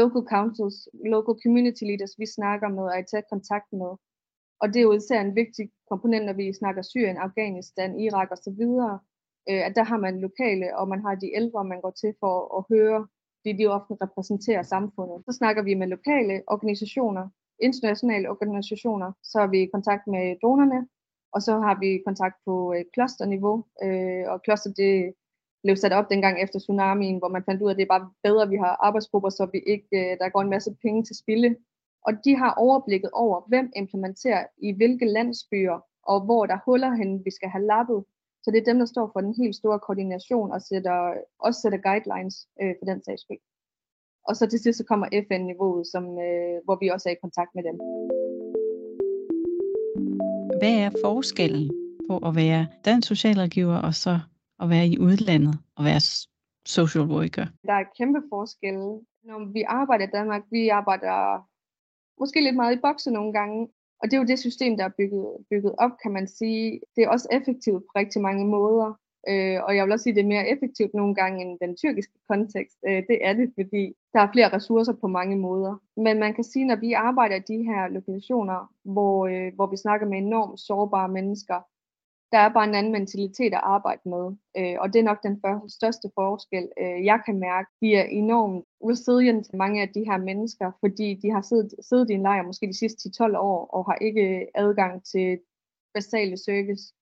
local 0.00 0.24
councils, 0.34 0.88
local 1.14 1.36
community 1.42 1.84
leaders, 1.90 2.14
vi 2.18 2.26
snakker 2.38 2.68
med 2.68 2.84
og 2.88 2.94
er 2.96 3.02
i 3.02 3.10
tæt 3.10 3.26
kontakt 3.34 3.68
med. 3.72 3.92
Og 4.60 4.66
det 4.68 4.78
er 4.78 4.88
jo 4.88 4.92
især 4.92 5.20
en 5.20 5.36
vigtig 5.42 5.64
komponent, 5.90 6.24
når 6.26 6.32
vi 6.32 6.58
snakker 6.60 6.82
Syrien, 6.82 7.16
Afghanistan, 7.16 8.00
Irak 8.00 8.28
osv., 8.34 8.62
øh, 9.50 9.62
at 9.68 9.76
der 9.78 9.84
har 9.90 9.98
man 10.06 10.20
lokale, 10.26 10.76
og 10.78 10.88
man 10.88 11.00
har 11.00 11.14
de 11.14 11.34
ældre, 11.40 11.64
man 11.64 11.80
går 11.80 11.90
til 11.90 12.12
for 12.20 12.34
at 12.58 12.62
høre 12.72 13.08
fordi 13.46 13.62
de 13.62 13.66
ofte 13.66 13.94
repræsenterer 14.02 14.62
samfundet. 14.62 15.18
Så 15.26 15.32
snakker 15.38 15.62
vi 15.62 15.74
med 15.74 15.86
lokale 15.86 16.42
organisationer, 16.46 17.28
internationale 17.68 18.30
organisationer, 18.30 19.12
så 19.22 19.38
er 19.40 19.46
vi 19.46 19.58
i 19.62 19.70
kontakt 19.74 20.06
med 20.06 20.36
donerne, 20.42 20.88
og 21.34 21.42
så 21.42 21.52
har 21.66 21.76
vi 21.80 22.02
kontakt 22.06 22.36
på 22.46 22.72
et 22.72 22.88
klosterniveau, 22.94 23.64
øh, 23.84 24.24
og 24.32 24.42
kloster 24.42 24.70
det 24.82 25.14
blev 25.62 25.76
sat 25.76 25.92
op 25.92 26.10
dengang 26.10 26.42
efter 26.42 26.58
tsunamien, 26.58 27.18
hvor 27.18 27.28
man 27.28 27.44
fandt 27.48 27.62
ud 27.62 27.68
af, 27.68 27.72
at 27.72 27.76
det 27.76 27.82
er 27.82 27.94
bare 27.96 28.10
bedre, 28.22 28.42
at 28.42 28.50
vi 28.50 28.56
har 28.56 28.72
arbejdsgrupper, 28.86 29.30
så 29.30 29.48
vi 29.52 29.60
ikke, 29.74 29.92
øh, 30.00 30.18
der 30.20 30.28
går 30.28 30.42
en 30.42 30.54
masse 30.56 30.70
penge 30.82 31.02
til 31.04 31.16
spilde. 31.22 31.50
Og 32.06 32.12
de 32.24 32.36
har 32.36 32.52
overblikket 32.64 33.10
over, 33.24 33.38
hvem 33.48 33.72
implementerer 33.76 34.44
i 34.58 34.72
hvilke 34.78 35.06
landsbyer, 35.16 35.78
og 36.02 36.18
hvor 36.24 36.46
der 36.46 36.58
huller 36.66 36.92
hen, 37.00 37.24
vi 37.24 37.30
skal 37.30 37.48
have 37.48 37.66
lappet, 37.72 38.04
så 38.46 38.50
det 38.52 38.60
er 38.60 38.70
dem, 38.70 38.78
der 38.78 38.86
står 38.86 39.10
for 39.12 39.20
den 39.20 39.34
helt 39.40 39.56
store 39.56 39.78
koordination 39.78 40.52
og 40.52 40.62
sætter, 40.62 41.14
også 41.38 41.60
sætter 41.60 41.78
guidelines 41.88 42.36
øh, 42.62 42.74
for 42.78 42.84
den 42.90 43.02
sags 43.04 43.22
skyld. 43.22 43.42
Og 44.28 44.36
så 44.36 44.46
til 44.46 44.58
sidst 44.58 44.78
så 44.78 44.84
kommer 44.84 45.06
FN-niveauet, 45.28 45.86
som, 45.92 46.04
øh, 46.26 46.56
hvor 46.64 46.76
vi 46.80 46.88
også 46.88 47.08
er 47.08 47.14
i 47.14 47.22
kontakt 47.24 47.50
med 47.54 47.62
dem. 47.68 47.76
Hvad 50.60 50.74
er 50.84 50.90
forskellen 51.04 51.70
på 52.08 52.14
at 52.28 52.36
være 52.42 52.66
dansk 52.84 53.08
socialrådgiver 53.08 53.78
og 53.88 53.94
så 53.94 54.14
at 54.62 54.70
være 54.70 54.86
i 54.86 54.98
udlandet 55.06 55.54
og 55.76 55.84
være 55.84 56.00
social 56.76 57.04
worker? 57.14 57.46
Der 57.68 57.76
er 57.80 57.84
kæmpe 57.98 58.20
forskel. 58.32 58.78
Når 59.28 59.52
vi 59.52 59.62
arbejder 59.62 60.04
i 60.06 60.14
Danmark, 60.18 60.42
vi 60.50 60.68
arbejder 60.68 61.16
måske 62.20 62.38
lidt 62.40 62.56
meget 62.56 62.76
i 62.76 62.80
bokse 62.86 63.10
nogle 63.10 63.32
gange, 63.32 63.68
og 64.02 64.10
det 64.10 64.14
er 64.14 64.20
jo 64.20 64.26
det 64.26 64.38
system, 64.38 64.76
der 64.76 64.84
er 64.84 64.96
bygget, 64.98 65.28
bygget 65.50 65.74
op, 65.78 65.90
kan 66.02 66.12
man 66.12 66.28
sige. 66.28 66.80
Det 66.96 67.04
er 67.04 67.08
også 67.08 67.28
effektivt 67.32 67.82
på 67.82 67.92
rigtig 67.96 68.22
mange 68.22 68.46
måder. 68.46 68.98
Øh, 69.28 69.58
og 69.64 69.76
jeg 69.76 69.84
vil 69.84 69.92
også 69.92 70.02
sige, 70.02 70.12
at 70.12 70.16
det 70.16 70.22
er 70.22 70.34
mere 70.34 70.48
effektivt 70.48 70.94
nogle 70.94 71.14
gange 71.14 71.42
end 71.42 71.58
den 71.58 71.76
tyrkiske 71.76 72.18
kontekst. 72.28 72.76
Øh, 72.88 73.02
det 73.08 73.18
er 73.20 73.32
det, 73.32 73.52
fordi 73.54 73.94
der 74.12 74.20
er 74.20 74.32
flere 74.32 74.52
ressourcer 74.52 74.92
på 74.92 75.06
mange 75.06 75.36
måder. 75.36 75.82
Men 75.96 76.18
man 76.18 76.34
kan 76.34 76.44
sige, 76.44 76.64
når 76.66 76.76
vi 76.76 76.92
arbejder 76.92 77.36
i 77.36 77.48
de 77.48 77.62
her 77.64 77.88
lokationer, 77.88 78.72
hvor, 78.82 79.26
øh, 79.26 79.54
hvor 79.54 79.66
vi 79.66 79.76
snakker 79.76 80.06
med 80.06 80.18
enormt 80.18 80.60
sårbare 80.60 81.08
mennesker, 81.08 81.60
der 82.32 82.38
er 82.38 82.52
bare 82.52 82.68
en 82.68 82.74
anden 82.74 82.92
mentalitet 82.92 83.54
at 83.54 83.60
arbejde 83.62 84.08
med. 84.08 84.24
Øh, 84.58 84.76
og 84.80 84.92
det 84.92 84.98
er 84.98 85.02
nok 85.10 85.22
den 85.22 85.40
første, 85.40 85.76
største 85.76 86.10
forskel. 86.14 86.68
Øh, 86.80 87.04
jeg 87.04 87.22
kan 87.26 87.38
mærke, 87.38 87.68
de 87.80 87.94
er 87.94 88.04
enormt 88.04 88.64
resilient, 88.84 89.54
mange 89.54 89.82
af 89.82 89.88
de 89.88 90.04
her 90.04 90.18
mennesker, 90.18 90.72
fordi 90.80 91.14
de 91.14 91.30
har 91.30 91.42
siddet, 91.42 91.74
siddet 91.88 92.10
i 92.10 92.12
en 92.12 92.22
lejr 92.22 92.42
måske 92.42 92.66
de 92.66 92.78
sidste 92.78 93.24
10-12 93.24 93.36
år, 93.38 93.66
og 93.66 93.84
har 93.84 93.98
ikke 94.00 94.46
adgang 94.54 95.04
til 95.04 95.38
basale 95.94 96.36
service. 96.36 96.94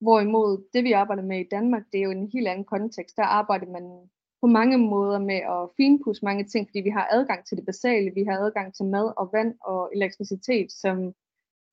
Hvorimod 0.00 0.68
det, 0.74 0.84
vi 0.84 0.92
arbejder 0.92 1.22
med 1.22 1.40
i 1.40 1.48
Danmark, 1.50 1.82
det 1.92 1.98
er 1.98 2.04
jo 2.04 2.10
en 2.10 2.30
helt 2.32 2.48
anden 2.48 2.64
kontekst. 2.64 3.16
Der 3.16 3.22
arbejder 3.22 3.66
man 3.66 4.08
på 4.40 4.46
mange 4.46 4.78
måder 4.78 5.18
med 5.18 5.40
at 5.56 5.70
finpudse 5.76 6.24
mange 6.24 6.44
ting, 6.44 6.68
fordi 6.68 6.80
vi 6.80 6.90
har 6.90 7.08
adgang 7.10 7.46
til 7.46 7.56
det 7.56 7.66
basale, 7.66 8.10
vi 8.14 8.24
har 8.24 8.36
adgang 8.38 8.74
til 8.74 8.84
mad 8.84 9.12
og 9.16 9.30
vand 9.32 9.54
og 9.60 9.90
elektricitet, 9.94 10.72
som 10.72 11.14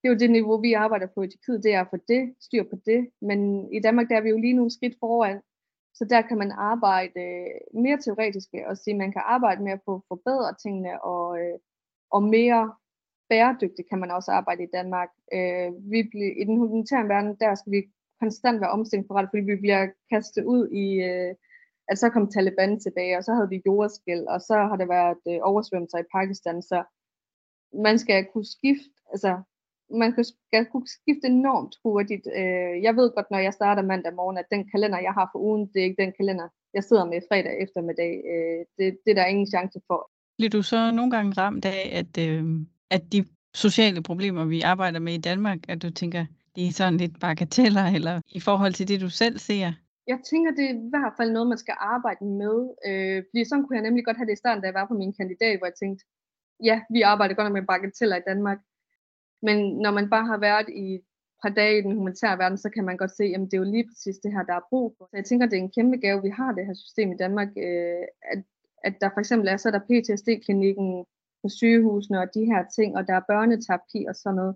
det 0.05 0.11
er 0.11 0.15
jo 0.15 0.19
det 0.19 0.31
niveau, 0.31 0.61
vi 0.61 0.73
arbejder 0.73 1.07
på 1.07 1.21
i 1.21 1.27
Tyrkiet, 1.27 1.63
det 1.63 1.73
er 1.73 1.81
at 1.81 1.87
få 1.89 1.97
det, 2.07 2.35
styr 2.39 2.63
på 2.63 2.75
det. 2.85 3.09
Men 3.21 3.39
i 3.73 3.79
Danmark, 3.79 4.09
der 4.09 4.15
er 4.17 4.21
vi 4.21 4.29
jo 4.29 4.37
lige 4.37 4.53
nogle 4.53 4.71
skridt 4.71 4.95
foran. 4.99 5.41
Så 5.93 6.05
der 6.09 6.21
kan 6.21 6.37
man 6.37 6.51
arbejde 6.51 7.19
øh, 7.19 7.81
mere 7.83 7.97
teoretisk 7.97 8.49
og 8.67 8.77
sige, 8.77 8.93
at 8.93 8.97
man 8.97 9.11
kan 9.11 9.21
arbejde 9.25 9.63
mere 9.63 9.79
på 9.85 9.95
at 9.95 10.01
forbedre 10.07 10.55
tingene, 10.63 11.03
og, 11.03 11.39
øh, 11.39 11.57
og 12.11 12.23
mere 12.23 12.73
bæredygtigt 13.29 13.89
kan 13.89 13.99
man 13.99 14.11
også 14.11 14.31
arbejde 14.31 14.63
i 14.63 14.73
Danmark. 14.73 15.09
Øh, 15.33 15.69
vi 15.91 15.99
bliver, 16.11 16.33
I 16.41 16.43
den 16.43 16.57
humanitære 16.57 17.07
verden, 17.07 17.35
der 17.39 17.55
skal 17.55 17.71
vi 17.71 17.81
konstant 18.19 18.61
være 18.61 18.75
omstillingsparate, 18.77 19.29
fordi 19.31 19.43
vi 19.43 19.55
bliver 19.55 19.87
kastet 20.11 20.43
ud 20.43 20.69
i, 20.69 20.87
øh, 21.09 21.35
at 21.87 21.99
så 21.99 22.09
kom 22.09 22.29
Taliban 22.29 22.79
tilbage, 22.79 23.17
og 23.17 23.23
så 23.23 23.33
havde 23.33 23.49
vi 23.49 23.61
jordskæld, 23.65 24.25
og 24.27 24.41
så 24.41 24.55
har 24.69 24.75
der 24.75 24.87
været 24.97 25.41
oversvømmelser 25.41 25.97
i 25.97 26.11
Pakistan, 26.15 26.61
så 26.61 26.83
man 27.87 27.99
skal 27.99 28.25
kunne 28.33 28.45
skifte, 28.45 28.95
altså 29.11 29.41
man 29.89 30.13
kan, 30.13 30.23
skal 30.23 30.65
kunne 30.65 30.87
skifte 30.87 31.27
enormt 31.27 31.75
hurtigt. 31.83 32.27
Øh, 32.35 32.83
jeg 32.83 32.95
ved 32.95 33.11
godt, 33.15 33.31
når 33.31 33.37
jeg 33.37 33.53
starter 33.53 33.83
mandag 33.83 34.13
morgen, 34.13 34.37
at 34.37 34.45
den 34.51 34.69
kalender, 34.73 34.99
jeg 34.99 35.13
har 35.13 35.29
for 35.31 35.39
ugen, 35.39 35.67
det 35.67 35.79
er 35.79 35.83
ikke 35.83 36.01
den 36.03 36.13
kalender, 36.19 36.47
jeg 36.73 36.83
sidder 36.83 37.05
med 37.05 37.21
fredag 37.29 37.63
eftermiddag. 37.63 38.11
Øh, 38.31 38.59
det, 38.77 38.97
det 39.05 39.11
er 39.11 39.15
der 39.15 39.25
ingen 39.25 39.47
chance 39.47 39.79
for. 39.87 40.11
Bliver 40.37 40.49
du 40.49 40.61
så 40.61 40.91
nogle 40.91 41.11
gange 41.11 41.31
ramt 41.41 41.65
af, 41.65 41.83
at, 42.01 42.27
øh, 42.27 42.43
at 42.89 43.13
de 43.13 43.25
sociale 43.53 44.03
problemer, 44.03 44.45
vi 44.45 44.61
arbejder 44.61 44.99
med 44.99 45.13
i 45.13 45.21
Danmark, 45.29 45.59
at 45.67 45.81
du 45.81 45.89
tænker, 45.89 46.25
det 46.55 46.67
er 46.67 46.71
sådan 46.71 46.97
lidt 46.97 47.19
bagateller, 47.19 47.85
eller 47.97 48.21
i 48.27 48.39
forhold 48.39 48.73
til 48.73 48.87
det, 48.87 49.01
du 49.01 49.09
selv 49.09 49.37
ser? 49.39 49.73
Jeg 50.07 50.19
tænker, 50.29 50.51
det 50.51 50.65
er 50.65 50.73
i 50.73 50.89
hvert 50.93 51.13
fald 51.17 51.31
noget, 51.31 51.47
man 51.47 51.57
skal 51.57 51.75
arbejde 51.79 52.25
med. 52.25 52.57
Øh, 52.87 53.23
fordi 53.29 53.45
sådan 53.45 53.63
kunne 53.63 53.77
jeg 53.77 53.87
nemlig 53.87 54.05
godt 54.05 54.17
have 54.17 54.27
det 54.27 54.33
i 54.33 54.43
starten, 54.43 54.61
da 54.61 54.67
jeg 54.67 54.79
var 54.79 54.87
på 54.87 54.93
min 54.93 55.13
kandidat, 55.19 55.57
hvor 55.57 55.67
jeg 55.67 55.79
tænkte, 55.81 56.05
ja, 56.69 56.77
vi 56.95 57.01
arbejder 57.01 57.35
godt 57.35 57.45
nok 57.45 57.57
med 57.57 57.67
bagateller 57.71 58.17
i 58.17 58.27
Danmark. 58.31 58.59
Men 59.47 59.57
når 59.83 59.91
man 59.91 60.09
bare 60.09 60.25
har 60.25 60.37
været 60.37 60.69
i 60.69 60.95
et 60.95 61.01
par 61.43 61.49
dage 61.49 61.77
i 61.77 61.81
den 61.81 61.95
humanitære 61.95 62.37
verden, 62.37 62.57
så 62.57 62.69
kan 62.69 62.85
man 62.85 62.97
godt 62.97 63.17
se, 63.17 63.23
at 63.23 63.39
det 63.39 63.53
er 63.53 63.57
jo 63.57 63.73
lige 63.75 63.87
præcis 63.89 64.17
det 64.23 64.31
her, 64.31 64.43
der 64.43 64.53
er 64.53 64.67
brug 64.69 64.95
for. 64.97 65.05
Så 65.05 65.17
jeg 65.17 65.25
tænker, 65.25 65.45
det 65.45 65.57
er 65.57 65.63
en 65.63 65.75
kæmpe 65.77 65.97
gave, 65.97 66.21
vi 66.21 66.29
har 66.29 66.51
det 66.51 66.65
her 66.65 66.73
system 66.73 67.11
i 67.11 67.17
Danmark, 67.23 67.47
øh, 67.57 68.05
at, 68.33 68.39
at 68.83 68.93
der 69.01 69.09
for 69.13 69.19
eksempel 69.19 69.47
er, 69.49 69.57
så 69.57 69.71
der 69.71 69.87
PTSD-klinikken 69.89 71.05
på 71.41 71.49
sygehusene 71.49 72.19
og 72.19 72.27
de 72.33 72.45
her 72.45 72.61
ting, 72.75 72.97
og 72.97 73.07
der 73.07 73.13
er 73.13 73.27
børneterapi 73.31 74.05
og 74.09 74.15
sådan 74.15 74.35
noget. 74.35 74.55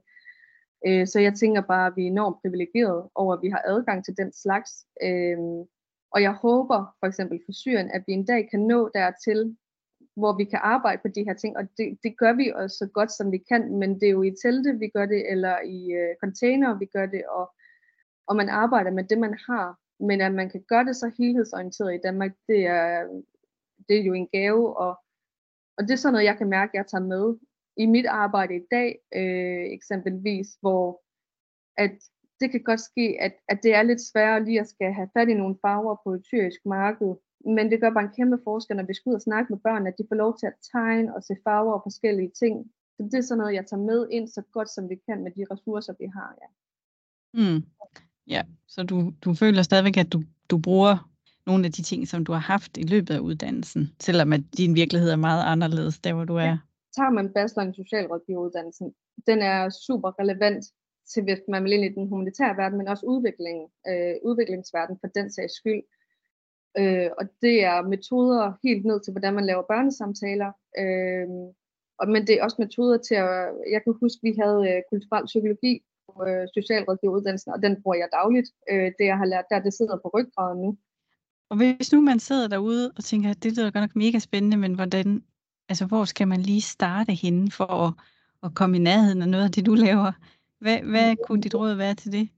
Øh, 0.87 1.07
så 1.07 1.19
jeg 1.19 1.33
tænker 1.33 1.61
bare, 1.61 1.87
at 1.87 1.93
vi 1.95 2.03
er 2.03 2.07
enormt 2.07 2.41
privilegerede 2.41 3.09
over, 3.15 3.33
at 3.33 3.41
vi 3.43 3.49
har 3.49 3.61
adgang 3.65 4.05
til 4.05 4.17
den 4.17 4.33
slags. 4.33 4.71
Øh, 5.03 5.37
og 6.13 6.21
jeg 6.21 6.33
håber 6.33 6.95
for 6.99 7.07
eksempel 7.07 7.39
for 7.45 7.51
Syrien, 7.51 7.91
at 7.91 8.03
vi 8.07 8.13
en 8.13 8.25
dag 8.25 8.49
kan 8.51 8.59
nå 8.59 8.89
dertil, 8.93 9.57
hvor 10.19 10.37
vi 10.37 10.43
kan 10.43 10.59
arbejde 10.63 11.01
på 11.01 11.07
de 11.07 11.23
her 11.23 11.33
ting, 11.33 11.57
og 11.57 11.63
det, 11.77 11.97
det 12.03 12.17
gør 12.17 12.33
vi 12.33 12.51
også 12.55 12.77
så 12.77 12.87
godt 12.93 13.11
som 13.11 13.31
vi 13.31 13.37
kan, 13.37 13.79
men 13.79 13.89
det 13.99 14.07
er 14.07 14.17
jo 14.17 14.23
i 14.23 14.35
telte, 14.43 14.79
vi 14.79 14.87
gør 14.87 15.05
det, 15.05 15.31
eller 15.31 15.55
i 15.61 15.91
øh, 15.91 16.15
container, 16.23 16.79
vi 16.79 16.85
gør 16.85 17.05
det, 17.05 17.23
og, 17.27 17.53
og 18.27 18.35
man 18.35 18.49
arbejder 18.49 18.91
med 18.91 19.03
det, 19.03 19.17
man 19.17 19.37
har, 19.47 19.77
men 19.99 20.21
at 20.21 20.33
man 20.33 20.49
kan 20.49 20.63
gøre 20.67 20.85
det 20.85 20.95
så 20.95 21.11
helhedsorienteret 21.17 21.95
i 21.95 22.03
Danmark, 22.03 22.31
det 22.47 22.65
er, 22.65 23.07
det 23.89 23.99
er 23.99 24.03
jo 24.03 24.13
en 24.13 24.27
gave, 24.27 24.77
og, 24.77 24.93
og 25.77 25.83
det 25.83 25.91
er 25.91 25.95
sådan 25.95 26.13
noget, 26.13 26.25
jeg 26.25 26.37
kan 26.37 26.49
mærke, 26.49 26.71
jeg 26.77 26.87
tager 26.87 27.03
med 27.03 27.37
i 27.77 27.85
mit 27.85 28.05
arbejde 28.05 28.55
i 28.55 28.65
dag, 28.71 28.99
øh, 29.15 29.65
eksempelvis, 29.77 30.47
hvor 30.61 31.01
at 31.77 31.91
det 32.39 32.51
kan 32.51 32.63
godt 32.63 32.79
ske, 32.79 33.17
at, 33.19 33.33
at 33.47 33.59
det 33.63 33.75
er 33.75 33.83
lidt 33.83 34.01
sværere 34.01 34.45
lige 34.45 34.59
at 34.59 34.69
skal 34.69 34.93
have 34.93 35.09
fat 35.17 35.29
i 35.29 35.33
nogle 35.33 35.57
farver 35.61 35.95
på 36.03 36.13
et 36.13 36.23
tyrisk 36.23 36.59
marked, 36.65 37.15
men 37.45 37.71
det 37.71 37.81
gør 37.81 37.89
bare 37.89 38.03
en 38.03 38.17
kæmpe 38.17 38.39
forskel, 38.43 38.75
når 38.75 38.83
vi 38.83 38.93
skal 38.93 39.09
ud 39.09 39.15
og 39.15 39.21
snakke 39.21 39.53
med 39.53 39.59
børn, 39.59 39.87
at 39.87 39.97
de 39.97 40.05
får 40.09 40.15
lov 40.15 40.37
til 40.37 40.47
at 40.47 40.53
tegne 40.71 41.15
og 41.15 41.23
se 41.23 41.35
farver 41.43 41.73
og 41.73 41.83
forskellige 41.85 42.31
ting. 42.39 42.71
Så 42.97 43.03
det 43.03 43.13
er 43.13 43.21
sådan 43.21 43.37
noget, 43.37 43.53
jeg 43.53 43.65
tager 43.67 43.83
med 43.83 44.07
ind 44.11 44.27
så 44.27 44.41
godt, 44.51 44.69
som 44.69 44.89
vi 44.89 44.95
kan 44.95 45.23
med 45.23 45.31
de 45.31 45.45
ressourcer, 45.51 45.93
vi 45.99 46.05
har. 46.17 46.29
Ja, 46.41 46.47
mm. 47.41 47.63
ja 48.27 48.41
så 48.67 48.83
du, 48.83 49.13
du 49.21 49.33
føler 49.33 49.61
stadigvæk, 49.61 49.97
at 49.97 50.13
du, 50.13 50.23
du 50.49 50.57
bruger 50.57 51.09
nogle 51.45 51.65
af 51.65 51.71
de 51.71 51.81
ting, 51.81 52.07
som 52.07 52.25
du 52.25 52.31
har 52.31 52.39
haft 52.39 52.77
i 52.77 52.83
løbet 52.83 53.13
af 53.13 53.19
uddannelsen, 53.19 53.93
selvom 53.99 54.33
at 54.33 54.41
din 54.57 54.75
virkelighed 54.75 55.09
er 55.11 55.15
meget 55.15 55.43
anderledes, 55.45 55.99
der 55.99 56.13
hvor 56.13 56.25
du 56.25 56.35
er. 56.35 56.43
Ja. 56.43 56.57
Tager 56.95 57.09
man 57.09 57.33
bachelor 57.33 57.63
i 57.69 57.73
socialrådgiveruddannelsen, 57.73 58.93
den 59.27 59.39
er 59.41 59.69
super 59.69 60.19
relevant 60.19 60.65
til, 61.13 61.23
hvis 61.23 61.41
man 61.47 61.63
vil 61.63 61.73
ind 61.73 61.85
i 61.85 61.93
den 61.97 62.07
humanitære 62.07 62.57
verden, 62.57 62.77
men 62.77 62.87
også 62.87 63.05
udviklingen, 63.05 63.67
øh, 63.89 64.15
udviklingsverden 64.23 64.97
for 65.01 65.07
den 65.07 65.31
sags 65.31 65.53
skyld. 65.53 65.81
Øh, 66.77 67.09
og 67.19 67.25
det 67.41 67.63
er 67.63 67.81
metoder 67.81 68.53
helt 68.63 68.85
ned 68.85 68.99
til, 69.01 69.11
hvordan 69.13 69.33
man 69.33 69.45
laver 69.45 69.63
børnesamtaler. 69.71 70.51
Øh, 70.81 71.27
og, 71.99 72.09
men 72.09 72.27
det 72.27 72.33
er 72.35 72.43
også 72.43 72.55
metoder 72.59 72.97
til 72.97 73.15
at, 73.15 73.33
jeg 73.71 73.83
kan 73.83 73.93
huske, 74.01 74.19
vi 74.23 74.33
havde 74.41 74.61
øh, 74.69 74.81
kulturel 74.91 75.25
psykologi 75.25 75.73
på 76.07 76.25
øh, 76.27 76.47
socialrådgiveruddannelsen, 76.57 77.51
og 77.51 77.61
den 77.61 77.81
bruger 77.81 77.97
jeg 77.97 78.09
dagligt. 78.11 78.49
Øh, 78.71 78.91
det 78.99 79.05
jeg 79.11 79.17
har 79.17 79.25
lært 79.25 79.45
der, 79.49 79.59
det 79.59 79.73
sidder 79.73 79.97
på 79.97 80.09
ryggraden 80.13 80.61
nu. 80.61 80.77
Og 81.49 81.57
hvis 81.57 81.93
nu 81.93 82.01
man 82.01 82.19
sidder 82.19 82.47
derude 82.47 82.91
og 82.97 83.03
tænker, 83.03 83.29
at 83.29 83.43
det 83.43 83.57
lyder 83.57 83.71
godt 83.71 83.83
nok 83.83 83.95
mega 83.95 84.19
spændende, 84.19 84.57
men 84.57 84.73
hvordan, 84.73 85.23
altså 85.69 85.85
hvor 85.85 86.05
skal 86.05 86.27
man 86.27 86.41
lige 86.41 86.61
starte 86.61 87.13
henne 87.13 87.51
for 87.51 87.65
at, 87.87 87.93
at 88.43 88.55
komme 88.55 88.77
i 88.77 88.79
nærheden 88.79 89.21
af 89.21 89.29
noget 89.29 89.43
af 89.43 89.51
det, 89.51 89.65
du 89.65 89.73
laver? 89.73 90.11
Hvad, 90.59 90.79
hvad 90.79 91.15
kunne 91.27 91.41
dit 91.41 91.55
råd 91.55 91.73
være 91.73 91.95
til 91.95 92.11
det? 92.11 92.29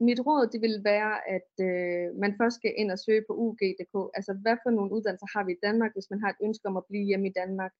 Mit 0.00 0.20
råd 0.26 0.46
det 0.52 0.60
vil 0.60 0.84
være, 0.84 1.28
at 1.36 1.50
øh, 1.68 2.16
man 2.22 2.34
først 2.40 2.56
skal 2.56 2.72
ind 2.76 2.90
og 2.90 2.98
søge 2.98 3.24
på 3.28 3.32
UG.dk. 3.34 3.94
Altså, 4.14 4.32
hvad 4.42 4.56
for 4.62 4.70
nogle 4.70 4.92
uddannelser 4.92 5.26
har 5.34 5.44
vi 5.44 5.52
i 5.52 5.62
Danmark, 5.62 5.92
hvis 5.94 6.10
man 6.10 6.20
har 6.20 6.30
et 6.30 6.44
ønske 6.46 6.68
om 6.68 6.76
at 6.76 6.86
blive 6.88 7.04
hjemme 7.04 7.26
i 7.28 7.36
Danmark? 7.36 7.72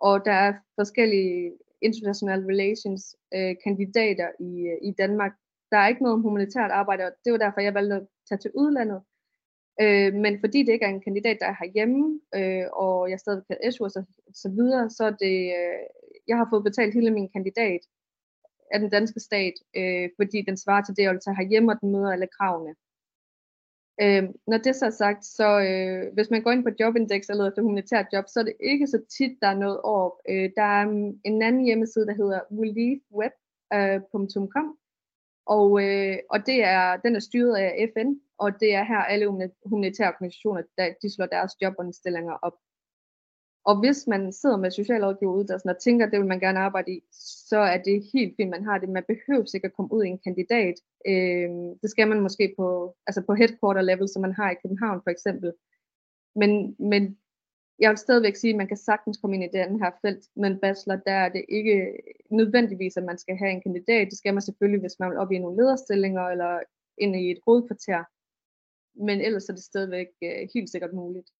Og 0.00 0.24
der 0.24 0.32
er 0.32 0.52
forskellige 0.78 1.52
international 1.82 2.40
relations 2.52 3.16
øh, 3.34 3.54
kandidater 3.64 4.28
i, 4.40 4.52
øh, 4.72 4.78
i 4.88 4.92
Danmark. 4.98 5.32
Der 5.70 5.78
er 5.78 5.88
ikke 5.88 6.02
noget 6.02 6.14
om 6.14 6.22
humanitært 6.22 6.70
arbejde, 6.70 7.04
og 7.04 7.12
det 7.24 7.32
var 7.32 7.38
derfor, 7.38 7.60
jeg 7.60 7.74
valgte 7.74 7.96
at 7.96 8.06
tage 8.28 8.38
til 8.38 8.50
udlandet. 8.54 9.00
Øh, 9.80 10.14
men 10.14 10.40
fordi 10.40 10.58
det 10.62 10.72
ikke 10.72 10.84
er 10.84 10.94
en 10.94 11.06
kandidat, 11.08 11.38
der 11.40 11.46
er 11.46 11.60
herhjemme, 11.62 12.20
øh, 12.38 12.66
og 12.72 13.10
jeg 13.10 13.20
stadig 13.20 13.42
kan 13.46 13.72
SU 13.72 13.84
og 13.84 13.90
så, 13.90 14.02
så 14.34 14.48
videre, 14.48 14.90
så 14.90 15.04
er 15.04 15.10
det, 15.10 15.36
øh, 15.58 15.82
jeg 16.28 16.36
har 16.36 16.48
fået 16.50 16.64
betalt 16.64 16.94
hele 16.94 17.10
min 17.10 17.28
kandidat 17.28 17.80
af 18.74 18.80
den 18.80 18.90
danske 18.90 19.20
stat, 19.20 19.54
øh, 19.76 20.08
fordi 20.18 20.42
den 20.48 20.56
svarer 20.56 20.84
til 20.84 20.96
det, 20.96 21.04
har 21.04 21.12
vil 21.12 21.20
tage 21.20 21.36
og 21.72 21.80
den 21.80 21.92
møder 21.92 22.12
alle 22.12 22.28
kravene. 22.38 22.74
Øh, 24.02 24.24
når 24.46 24.58
det 24.58 24.76
så 24.76 24.86
er 24.86 24.90
sagt, 24.90 25.24
så 25.24 25.60
øh, 25.68 26.14
hvis 26.14 26.30
man 26.30 26.42
går 26.42 26.52
ind 26.52 26.64
på 26.64 26.70
Jobindex 26.80 27.28
eller 27.28 27.48
efter 27.48 27.62
humanitært 27.62 28.06
job, 28.12 28.24
så 28.28 28.40
er 28.40 28.44
det 28.44 28.56
ikke 28.60 28.86
så 28.86 29.02
tit, 29.18 29.38
der 29.42 29.48
er 29.48 29.58
noget 29.64 29.80
op. 29.82 30.12
Øh, 30.28 30.50
der 30.56 30.62
er 30.62 30.82
en 31.24 31.42
anden 31.42 31.64
hjemmeside, 31.64 32.06
der 32.06 32.14
hedder 32.14 32.40
reliefweb.com, 32.50 34.66
øh, 34.66 34.72
og, 35.46 35.82
øh, 35.84 36.18
og 36.30 36.46
det 36.46 36.64
er, 36.64 36.96
den 36.96 37.16
er 37.16 37.20
styret 37.20 37.56
af 37.56 37.90
FN, 37.94 38.14
og 38.38 38.60
det 38.60 38.74
er 38.74 38.84
her 38.84 38.98
alle 38.98 39.26
humanitære 39.66 40.08
organisationer, 40.08 40.62
der, 40.78 40.94
de 41.02 41.14
slår 41.14 41.26
deres 41.26 41.52
jobindstillinger 41.62 42.38
op. 42.42 42.56
Og 43.64 43.80
hvis 43.80 44.06
man 44.06 44.32
sidder 44.32 44.56
med 44.56 44.70
socialrådgiveruddannelsen 44.70 45.70
og 45.70 45.78
tænker, 45.78 46.06
at 46.06 46.12
det 46.12 46.20
vil 46.20 46.28
man 46.28 46.40
gerne 46.40 46.58
arbejde 46.58 46.92
i, 46.92 47.02
så 47.48 47.58
er 47.58 47.78
det 47.78 48.08
helt 48.12 48.34
fint, 48.36 48.50
man 48.50 48.64
har 48.64 48.78
det. 48.78 48.88
Man 48.88 49.04
behøver 49.08 49.44
sikkert 49.44 49.70
at 49.70 49.76
komme 49.76 49.92
ud 49.92 50.04
i 50.04 50.08
en 50.08 50.18
kandidat. 50.18 50.74
Øh, 51.06 51.50
det 51.82 51.90
skal 51.90 52.08
man 52.08 52.20
måske 52.20 52.54
på, 52.58 52.96
altså 53.06 53.22
på 53.26 53.34
headquarter 53.34 53.82
level, 53.82 54.08
som 54.08 54.22
man 54.22 54.34
har 54.34 54.50
i 54.50 54.60
København 54.62 55.00
for 55.04 55.10
eksempel. 55.10 55.52
Men, 56.36 56.76
men 56.78 57.18
jeg 57.78 57.90
vil 57.90 57.98
stadigvæk 57.98 58.36
sige, 58.36 58.50
at 58.50 58.56
man 58.56 58.68
kan 58.68 58.76
sagtens 58.76 59.18
komme 59.18 59.36
ind 59.36 59.44
i 59.44 59.58
den 59.58 59.80
her 59.82 59.90
felt 60.02 60.24
med 60.36 60.50
en 60.50 60.60
bachelor. 60.60 60.96
Der 60.96 61.12
er 61.12 61.28
det 61.28 61.44
ikke 61.48 61.96
nødvendigvis, 62.30 62.96
at 62.96 63.04
man 63.04 63.18
skal 63.18 63.36
have 63.36 63.50
en 63.50 63.62
kandidat. 63.62 64.08
Det 64.10 64.18
skal 64.18 64.34
man 64.34 64.42
selvfølgelig, 64.42 64.80
hvis 64.80 64.98
man 64.98 65.10
vil 65.10 65.18
op 65.18 65.32
i 65.32 65.38
nogle 65.38 65.62
lederstillinger 65.62 66.22
eller 66.22 66.60
ind 66.98 67.16
i 67.16 67.30
et 67.30 67.38
hovedkvarter. 67.46 68.04
Men 69.04 69.20
ellers 69.20 69.48
er 69.48 69.52
det 69.52 69.62
stadigvæk 69.62 70.06
øh, 70.22 70.48
helt 70.54 70.70
sikkert 70.70 70.92
muligt. 70.92 71.30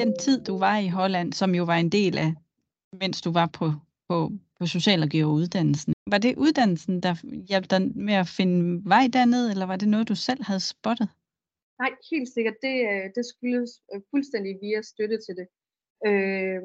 Den 0.00 0.18
tid, 0.18 0.44
du 0.44 0.58
var 0.58 0.78
i 0.78 0.88
Holland, 0.88 1.32
som 1.32 1.54
jo 1.54 1.64
var 1.64 1.76
en 1.76 1.88
del 1.88 2.18
af, 2.18 2.34
mens 3.00 3.22
du 3.22 3.30
var 3.32 3.48
på, 3.58 3.66
på, 4.08 4.30
på 4.58 4.66
socialrådgiveruddannelsen, 4.66 5.94
var 6.10 6.18
det 6.18 6.36
uddannelsen, 6.36 7.00
der 7.02 7.14
hjalp 7.48 7.70
dig 7.70 7.80
med 7.96 8.14
at 8.14 8.28
finde 8.28 8.82
vej 8.84 9.04
derned, 9.12 9.50
eller 9.50 9.66
var 9.66 9.76
det 9.76 9.88
noget, 9.88 10.08
du 10.08 10.14
selv 10.14 10.42
havde 10.42 10.60
spottet? 10.60 11.08
Nej, 11.78 11.92
helt 12.10 12.28
sikkert. 12.34 12.54
Det, 12.62 12.76
øh, 12.90 13.06
det 13.16 13.24
skyldes 13.26 13.72
øh, 13.94 14.00
fuldstændig 14.10 14.58
via 14.62 14.82
støtte 14.82 15.18
til 15.26 15.34
det. 15.40 15.48
Øh, 16.08 16.62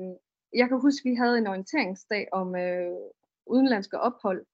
jeg 0.60 0.68
kan 0.68 0.82
huske, 0.82 1.02
at 1.06 1.12
vi 1.12 1.16
havde 1.16 1.38
en 1.38 1.48
orienteringsdag 1.48 2.28
om 2.32 2.56
øh, 2.56 2.92
udenlandske 3.48 4.00
ophold, 4.00 4.46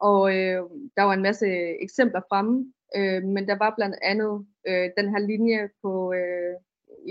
og 0.00 0.20
øh, 0.36 0.62
der 0.96 1.02
var 1.02 1.14
en 1.14 1.22
masse 1.22 1.46
eksempler 1.86 2.20
fremme, 2.28 2.72
øh, 2.96 3.22
men 3.22 3.48
der 3.48 3.58
var 3.58 3.74
blandt 3.76 3.96
andet 4.02 4.46
øh, 4.68 4.90
den 4.98 5.08
her 5.12 5.18
linje 5.30 5.68
på 5.82 6.12
øh, 6.12 6.54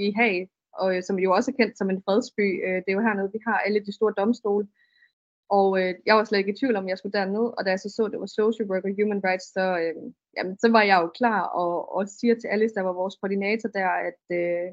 i 0.05 0.11
Haag, 0.11 0.49
og, 0.81 0.95
øh, 0.95 1.03
som 1.03 1.19
jo 1.19 1.29
også 1.33 1.51
er 1.51 1.55
kendt 1.59 1.77
som 1.77 1.89
en 1.89 2.03
fredsby. 2.05 2.47
Øh, 2.65 2.75
det 2.83 2.89
er 2.89 2.97
jo 2.97 3.07
hernede, 3.07 3.31
vi 3.33 3.39
har 3.47 3.57
alle 3.59 3.85
de 3.85 3.95
store 3.95 4.13
domstole. 4.17 4.67
Og 5.49 5.67
øh, 5.81 5.93
jeg 6.05 6.15
var 6.15 6.23
slet 6.23 6.39
ikke 6.39 6.51
i 6.51 6.59
tvivl 6.59 6.75
om, 6.75 6.89
jeg 6.89 6.97
skulle 6.97 7.17
derned, 7.19 7.45
og 7.57 7.65
da 7.65 7.69
jeg 7.69 7.79
så 7.79 7.89
så, 7.89 8.03
at 8.05 8.11
det 8.11 8.19
var 8.19 8.25
social 8.25 8.69
work 8.69 8.85
og 8.85 8.95
human 8.99 9.21
rights, 9.27 9.47
så, 9.55 9.65
øh, 9.83 9.95
jamen, 10.37 10.57
så 10.57 10.67
var 10.71 10.81
jeg 10.81 10.97
jo 11.01 11.07
klar 11.19 11.41
og, 11.41 11.95
og 11.95 12.07
siger 12.07 12.35
til 12.35 12.47
Alice, 12.47 12.75
der 12.75 12.81
var 12.81 12.93
vores 12.93 13.15
koordinator 13.15 13.69
der, 13.69 13.89
at 14.09 14.21
øh, 14.31 14.67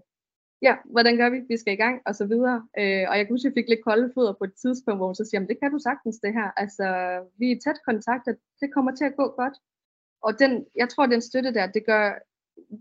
ja, 0.67 0.75
hvordan 0.95 1.17
gør 1.17 1.31
vi? 1.31 1.39
Vi 1.49 1.57
skal 1.57 1.73
i 1.75 1.83
gang, 1.85 1.97
og 2.07 2.15
så 2.15 2.25
videre. 2.33 2.59
Øh, 2.81 3.05
og 3.09 3.15
jeg 3.17 3.23
kunne 3.25 3.35
huske, 3.35 3.47
at 3.47 3.51
jeg 3.51 3.59
fik 3.59 3.69
lidt 3.69 3.85
kolde 3.85 4.13
fødder 4.15 4.35
på 4.39 4.45
et 4.45 4.55
tidspunkt, 4.63 4.99
hvor 4.99 5.07
hun 5.07 5.15
så 5.21 5.25
siger, 5.25 5.47
det 5.47 5.61
kan 5.61 5.73
du 5.73 5.79
sagtens 5.79 6.19
det 6.25 6.33
her. 6.39 6.49
Altså, 6.63 6.87
vi 7.39 7.45
er 7.47 7.57
i 7.57 7.61
tæt 7.65 7.79
kontakt, 7.89 8.29
og 8.31 8.35
det 8.61 8.75
kommer 8.75 8.93
til 8.95 9.05
at 9.05 9.17
gå 9.17 9.27
godt. 9.41 9.57
Og 10.27 10.39
den, 10.39 10.53
jeg 10.81 10.89
tror, 10.89 11.07
den 11.07 11.21
støtte 11.21 11.55
der, 11.55 11.67
det 11.77 11.87
gør, 11.87 12.07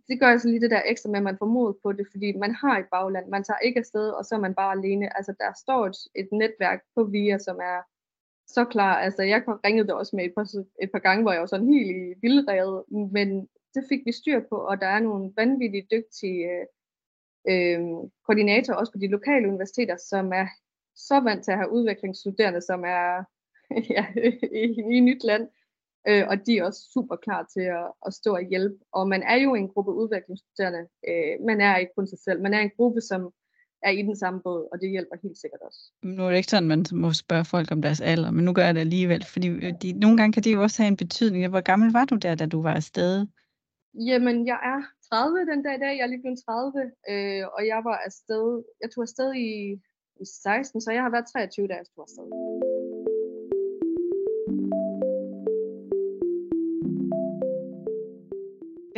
det 0.08 0.20
gør 0.20 0.28
altså 0.28 0.48
lige 0.48 0.62
det 0.62 0.72
der 0.72 0.82
ekstra 0.86 1.10
med, 1.10 1.18
at 1.18 1.24
man 1.24 1.38
får 1.38 1.46
mod 1.46 1.74
på 1.84 1.92
det, 1.92 2.08
fordi 2.12 2.38
man 2.38 2.56
har 2.56 2.78
et 2.78 2.86
bagland, 2.92 3.28
man 3.28 3.44
tager 3.44 3.58
ikke 3.58 3.80
afsted, 3.80 4.10
og 4.10 4.26
så 4.26 4.36
er 4.36 4.40
man 4.40 4.56
bare 4.56 4.72
alene. 4.78 5.18
Altså, 5.18 5.34
der 5.40 5.52
står 5.64 5.86
et, 5.88 5.96
et 6.16 6.30
netværk 6.32 6.82
på 6.96 7.04
VIA, 7.04 7.38
som 7.38 7.58
er 7.58 7.80
så 8.48 8.66
klar. 8.66 8.96
Altså, 8.96 9.24
jeg 9.24 9.44
ringede 9.66 9.88
det 9.88 9.96
også 9.96 10.16
med 10.16 10.26
et 10.26 10.34
par, 10.38 10.48
et 10.82 10.92
par 10.92 11.00
gange, 11.00 11.22
hvor 11.22 11.32
jeg 11.32 11.42
var 11.42 11.48
sådan 11.48 11.74
helt 11.74 11.92
i 11.92 12.14
vildrevet, 12.22 12.84
men 13.12 13.48
det 13.76 13.84
fik 13.90 14.02
vi 14.06 14.12
styr 14.12 14.40
på, 14.50 14.56
og 14.56 14.82
der 14.82 14.88
er 14.88 15.00
nogle 15.00 15.34
vanvittigt 15.36 15.92
dygtige 15.92 16.50
øh, 16.52 16.66
øh 17.50 17.80
koordinatorer 18.26 18.78
også 18.78 18.92
på 18.92 18.98
de 18.98 19.08
lokale 19.08 19.48
universiteter, 19.48 19.98
som 20.10 20.34
er 20.34 20.48
så 20.96 21.20
vant 21.20 21.44
til 21.44 21.52
at 21.52 21.58
have 21.58 21.72
udviklingsstuderende, 21.72 22.62
som 22.62 22.84
er 22.86 23.24
ja, 23.96 24.06
i, 24.64 24.96
i 24.98 25.00
nyt 25.00 25.24
land, 25.24 25.48
øh, 26.08 26.24
og 26.30 26.36
de 26.46 26.58
er 26.58 26.64
også 26.64 26.82
super 26.94 27.16
klar 27.16 27.42
til 27.54 27.66
at, 27.80 27.88
at 28.08 28.14
stå 28.14 28.32
og 28.36 28.46
hjælpe. 28.52 28.78
Og 28.92 29.08
man 29.08 29.24
er 29.24 29.36
jo 29.36 29.56
en 29.56 29.68
gruppe 29.68 29.92
udviklingsstuderende. 30.02 30.84
Øh, 31.10 31.34
man 31.50 31.62
er 31.62 31.78
ikke 31.78 31.96
kun 31.98 32.08
sig 32.08 32.20
selv. 32.26 32.42
Man 32.42 32.54
er 32.54 32.60
en 32.60 32.72
gruppe, 32.78 33.02
som 33.02 33.22
er 33.84 33.92
i 33.92 34.02
den 34.02 34.16
samme 34.16 34.40
båd, 34.42 34.68
og 34.72 34.82
det 34.82 34.90
hjælper 34.90 35.16
helt 35.24 35.38
sikkert 35.38 35.62
også. 35.68 35.82
Nu 36.04 36.24
er 36.24 36.30
det 36.30 36.38
ikke 36.38 36.50
sådan, 36.50 36.68
man 36.68 36.86
må 36.92 37.14
spørge 37.14 37.46
folk 37.46 37.72
om 37.72 37.82
deres 37.82 38.02
alder, 38.02 38.32
men 38.32 38.46
nu 38.46 38.54
gør 38.54 38.66
jeg 38.66 38.76
det 38.76 38.82
alligevel, 38.82 39.26
fordi 39.34 39.48
øh, 39.48 39.74
de, 39.82 39.92
nogle 40.00 40.18
gange 40.18 40.34
kan 40.34 40.44
det 40.44 40.54
jo 40.54 40.62
også 40.62 40.82
have 40.82 40.88
en 40.88 40.98
betydning. 40.98 41.48
Hvor 41.48 41.62
gammel 41.72 41.94
var 41.94 42.06
du 42.06 42.16
der, 42.16 42.36
da 42.36 42.46
du 42.46 42.62
var 42.62 42.74
afsted? 42.74 43.28
Jamen, 43.94 44.48
jeg 44.48 44.60
er 44.74 44.80
30 45.10 45.52
den 45.52 45.64
dag 45.64 45.76
i 45.76 45.80
dag. 45.86 45.98
Jeg 45.98 46.04
er 46.04 46.12
lige 46.14 46.22
blevet 46.22 46.40
30, 46.46 46.92
øh, 47.12 47.44
og 47.56 47.62
jeg 47.72 47.82
var 47.90 47.98
afsted, 48.08 48.64
jeg 48.82 48.90
tog 48.92 49.02
afsted 49.02 49.30
i, 49.36 49.50
i 50.24 50.26
16, 50.26 50.82
så 50.82 50.92
jeg 50.92 51.02
har 51.02 51.10
været 51.10 51.26
23, 51.34 51.68
da 51.68 51.74
jeg 51.74 51.86
tog 51.96 52.04
afsted. 52.08 52.63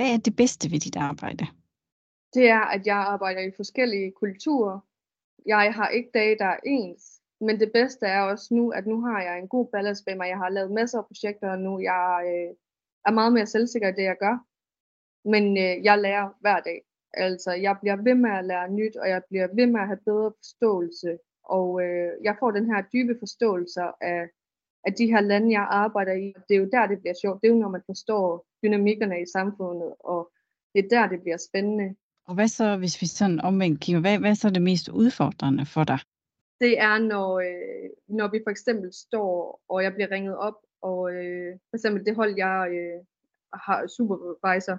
Hvad 0.05 0.13
er 0.13 0.17
det 0.17 0.35
bedste 0.35 0.71
ved 0.71 0.79
dit 0.79 0.95
arbejde? 0.95 1.45
Det 2.33 2.49
er, 2.49 2.65
at 2.75 2.87
jeg 2.87 2.97
arbejder 2.97 3.41
i 3.41 3.51
forskellige 3.55 4.11
kulturer. 4.11 4.79
Jeg 5.45 5.73
har 5.73 5.89
ikke 5.89 6.09
dage, 6.13 6.37
der 6.37 6.45
er 6.45 6.59
ens. 6.65 7.21
Men 7.41 7.59
det 7.59 7.71
bedste 7.73 8.05
er 8.05 8.21
også 8.21 8.53
nu, 8.53 8.69
at 8.69 8.87
nu 8.87 9.01
har 9.01 9.21
jeg 9.21 9.39
en 9.39 9.47
god 9.47 9.67
ballast 9.71 10.03
med 10.07 10.15
mig. 10.15 10.27
Jeg 10.27 10.37
har 10.37 10.49
lavet 10.49 10.71
masser 10.71 10.97
af 10.99 11.05
projekter 11.05 11.51
og 11.51 11.59
nu. 11.59 11.79
Jeg 11.79 12.21
øh, 12.25 12.55
er 13.05 13.11
meget 13.11 13.33
mere 13.33 13.45
selvsikker 13.45 13.87
i 13.87 13.91
det, 13.91 14.03
jeg 14.03 14.17
gør. 14.19 14.37
Men 15.29 15.57
øh, 15.57 15.83
jeg 15.83 15.99
lærer 15.99 16.29
hver 16.39 16.59
dag. 16.59 16.81
Altså, 17.13 17.51
jeg 17.51 17.77
bliver 17.81 17.95
ved 17.95 18.15
med 18.15 18.31
at 18.31 18.45
lære 18.45 18.71
nyt, 18.71 18.95
og 18.95 19.09
jeg 19.09 19.21
bliver 19.29 19.47
ved 19.53 19.67
med 19.67 19.81
at 19.81 19.87
have 19.87 20.05
bedre 20.05 20.31
forståelse. 20.39 21.17
Og 21.43 21.83
øh, 21.83 22.11
jeg 22.23 22.35
får 22.39 22.51
den 22.51 22.65
her 22.71 22.83
dybe 22.93 23.15
forståelse 23.19 23.81
af, 24.01 24.29
af 24.87 24.93
de 24.93 25.07
her 25.07 25.21
lande, 25.21 25.51
jeg 25.51 25.67
arbejder 25.69 26.13
i. 26.13 26.33
Det 26.47 26.55
er 26.55 26.59
jo 26.59 26.69
der, 26.71 26.87
det 26.87 26.99
bliver 26.99 27.15
sjovt. 27.21 27.41
Det 27.41 27.47
er 27.47 27.53
jo, 27.53 27.59
når 27.59 27.69
man 27.69 27.83
forstår 27.85 28.45
dynamikkerne 28.65 29.21
i 29.21 29.31
samfundet, 29.37 29.91
og 29.99 30.31
det 30.73 30.79
er 30.85 30.89
der, 30.89 31.09
det 31.09 31.21
bliver 31.21 31.37
spændende. 31.49 31.95
Og 32.27 32.33
hvad 32.35 32.47
så, 32.47 32.77
hvis 32.77 33.01
vi 33.01 33.07
sådan 33.07 33.39
omvendt 33.41 33.81
kigger, 33.81 34.01
hvad, 34.01 34.19
hvad 34.19 34.35
så 34.35 34.47
er 34.47 34.51
det 34.51 34.61
mest 34.61 34.89
udfordrende 34.89 35.65
for 35.65 35.83
dig? 35.83 35.99
Det 36.61 36.79
er, 36.79 36.97
når, 36.99 37.39
øh, 37.39 37.89
når 38.07 38.27
vi 38.31 38.39
for 38.45 38.51
eksempel 38.51 38.93
står, 38.93 39.61
og 39.69 39.83
jeg 39.83 39.93
bliver 39.93 40.11
ringet 40.11 40.37
op, 40.37 40.57
og 40.81 41.13
øh, 41.13 41.51
for 41.69 41.77
eksempel 41.77 42.05
det 42.05 42.15
hold, 42.15 42.33
jeg 42.37 42.67
øh, 42.79 42.99
har 43.53 43.87
supervisor, 43.87 44.77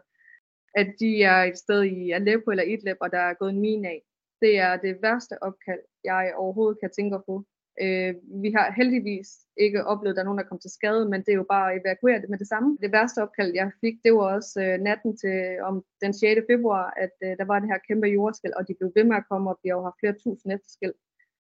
at 0.80 0.88
de 1.00 1.22
er 1.22 1.42
et 1.42 1.58
sted 1.58 1.82
i 1.82 2.10
Aleppo 2.10 2.50
eller 2.50 2.64
Idlib, 2.64 2.96
og 3.00 3.10
der 3.10 3.18
er 3.18 3.34
gået 3.34 3.50
en 3.50 3.60
mine 3.60 3.88
af. 3.88 4.02
Det 4.40 4.58
er 4.58 4.76
det 4.76 5.02
værste 5.02 5.42
opkald, 5.42 5.80
jeg 6.04 6.32
overhovedet 6.36 6.80
kan 6.80 6.90
tænke 6.96 7.18
på. 7.26 7.44
Øh, 7.82 8.14
vi 8.42 8.50
har 8.56 8.72
heldigvis 8.76 9.28
ikke 9.56 9.84
oplevet, 9.84 10.12
at 10.12 10.16
der 10.16 10.22
er 10.22 10.30
nogen, 10.30 10.38
der 10.38 10.50
kom 10.50 10.58
til 10.58 10.70
skade, 10.70 11.08
men 11.08 11.20
det 11.20 11.28
er 11.32 11.40
jo 11.42 11.46
bare 11.54 11.72
at 11.72 11.80
evakuere 11.80 12.20
det 12.20 12.30
med 12.30 12.38
det 12.38 12.48
samme. 12.48 12.78
Det 12.82 12.92
værste 12.92 13.22
opkald, 13.22 13.54
jeg 13.54 13.70
fik, 13.80 13.94
det 14.04 14.12
var 14.14 14.34
også 14.34 14.62
øh, 14.62 14.80
natten 14.80 15.16
til 15.16 15.36
om 15.68 15.84
den 16.02 16.12
6. 16.14 16.40
februar, 16.50 16.94
at 17.04 17.14
øh, 17.24 17.36
der 17.38 17.44
var 17.44 17.58
det 17.58 17.68
her 17.68 17.78
kæmpe 17.88 18.06
jordskæld, 18.06 18.52
og 18.52 18.68
de 18.68 18.74
blev 18.78 18.92
ved 18.94 19.04
med 19.04 19.16
at 19.16 19.28
komme, 19.30 19.50
og 19.50 19.58
vi 19.62 19.68
har 19.68 19.76
jo 19.76 19.82
haft 19.82 20.00
flere 20.00 20.16
tusind 20.24 20.52
efterskæld. 20.52 20.94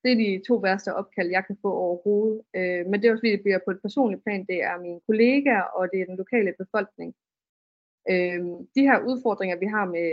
Det 0.03 0.11
er 0.11 0.15
de 0.15 0.41
to 0.47 0.55
værste 0.55 0.95
opkald, 0.95 1.29
jeg 1.29 1.43
kan 1.47 1.57
få 1.61 1.71
overhovedet. 1.85 2.41
Øh, 2.55 2.85
men 2.87 2.95
det 2.95 3.05
er 3.05 3.11
også 3.11 3.21
fordi, 3.21 3.31
det 3.31 3.45
bliver 3.45 3.59
på 3.65 3.71
et 3.71 3.81
personligt 3.81 4.23
plan. 4.23 4.45
Det 4.51 4.63
er 4.63 4.81
mine 4.81 4.99
kollegaer, 5.07 5.67
og 5.77 5.83
det 5.91 6.01
er 6.01 6.05
den 6.05 6.17
lokale 6.17 6.53
befolkning. 6.61 7.15
Øh, 8.11 8.41
de 8.75 8.81
her 8.89 8.99
udfordringer, 9.09 9.57
vi 9.63 9.65
har 9.65 9.85
med 9.85 10.09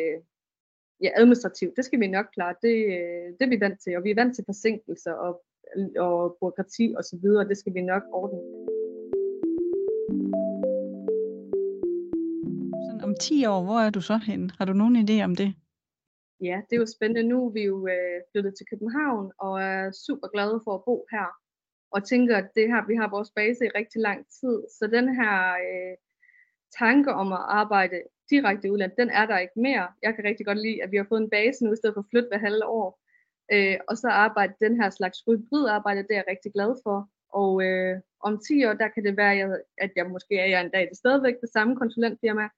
ja, 1.01 1.11
administrativt, 1.17 1.77
det 1.77 1.85
skal 1.85 2.01
vi 2.01 2.07
nok 2.07 2.27
klare. 2.35 2.55
Det, 2.63 2.77
øh, 2.97 3.27
det 3.37 3.43
er 3.43 3.49
vi 3.49 3.61
vant 3.61 3.81
til, 3.81 3.97
og 3.97 4.05
vi 4.05 4.11
er 4.11 4.15
vant 4.15 4.35
til 4.35 4.45
forsinkelser 4.47 5.13
og, 5.13 5.43
og 5.99 6.37
byråkrati 6.41 6.95
og 6.99 7.05
så 7.05 7.17
videre. 7.23 7.49
Det 7.49 7.57
skal 7.59 7.75
vi 7.75 7.81
nok 7.81 8.03
ordne. 8.13 8.41
Sådan 12.87 13.05
om 13.05 13.15
10 13.21 13.47
år, 13.47 13.63
hvor 13.65 13.79
er 13.87 13.91
du 13.91 14.01
så 14.01 14.17
hen? 14.17 14.51
Har 14.59 14.65
du 14.65 14.73
nogen 14.73 14.97
idé 14.97 15.25
om 15.25 15.35
det? 15.35 15.55
Ja, 16.41 16.57
det 16.67 16.77
er 16.77 16.81
jo 16.81 16.87
spændende. 16.87 17.29
Nu 17.29 17.47
er 17.47 17.51
vi 17.51 17.63
jo 17.63 17.87
øh, 17.87 18.21
flyttet 18.33 18.55
til 18.57 18.67
København 18.71 19.33
og 19.39 19.63
er 19.63 19.91
super 20.07 20.29
glade 20.29 20.61
for 20.65 20.75
at 20.75 20.85
bo 20.85 21.07
her. 21.11 21.29
Og 21.91 22.05
tænker, 22.05 22.37
at 22.37 22.49
det 22.55 22.67
her, 22.69 22.87
vi 22.87 22.95
har 22.95 23.11
vores 23.11 23.31
base 23.31 23.65
i 23.65 23.69
rigtig 23.69 24.01
lang 24.01 24.27
tid. 24.41 24.57
Så 24.79 24.87
den 24.97 25.07
her 25.15 25.35
øh, 25.67 25.97
tanke 26.79 27.11
om 27.13 27.33
at 27.33 27.45
arbejde 27.61 28.03
direkte 28.31 28.69
i 28.69 28.71
udlandet, 28.71 28.99
den 28.99 29.11
er 29.11 29.27
der 29.27 29.39
ikke 29.39 29.61
mere. 29.61 29.87
Jeg 30.03 30.15
kan 30.15 30.25
rigtig 30.25 30.47
godt 30.47 30.59
lide, 30.59 30.83
at 30.83 30.91
vi 30.91 30.97
har 30.97 31.07
fået 31.09 31.23
en 31.23 31.31
base 31.31 31.65
nu, 31.65 31.73
i 31.73 31.77
stedet 31.77 31.95
for 31.95 32.01
at 32.01 32.11
flytte 32.11 32.29
hver 32.29 32.39
halve 32.39 32.67
år. 32.67 33.01
Øh, 33.53 33.77
og 33.89 33.97
så 33.97 34.09
arbejde 34.09 34.55
den 34.61 34.81
her 34.81 34.91
slags 34.91 35.19
hybridarbejde, 35.27 36.03
det 36.03 36.11
er 36.11 36.15
jeg 36.15 36.31
rigtig 36.31 36.53
glad 36.53 36.75
for. 36.85 37.09
Og 37.33 37.63
øh, 37.65 38.01
om 38.21 38.41
10 38.49 38.65
år, 38.65 38.73
der 38.73 38.89
kan 38.89 39.05
det 39.05 39.17
være, 39.17 39.59
at 39.79 39.91
jeg 39.97 40.07
måske 40.11 40.39
er 40.39 40.47
jeg 40.47 40.61
en 40.61 40.71
dag 40.71 40.89
det 40.89 40.97
stadigvæk 40.97 41.41
det 41.41 41.51
samme 41.53 41.77
konsulentfirma. 41.77 42.49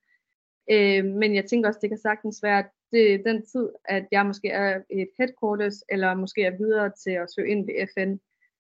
Øh, 0.70 1.05
men 1.05 1.35
jeg 1.35 1.44
tænker 1.44 1.68
også, 1.68 1.81
det 1.83 1.90
kan 1.90 1.98
sagtens 1.98 2.42
være, 2.42 2.59
at 2.59 2.70
det 2.92 3.14
er 3.14 3.18
den 3.18 3.46
tid, 3.46 3.68
at 3.85 4.07
jeg 4.12 4.27
måske 4.27 4.48
er 4.48 4.83
et 4.90 5.09
headquarters, 5.18 5.85
eller 5.88 6.14
måske 6.14 6.42
er 6.44 6.57
videre 6.57 6.90
til 7.05 7.11
at 7.11 7.31
søge 7.35 7.51
ind 7.51 7.66
ved 7.66 7.87
FN. 7.94 8.12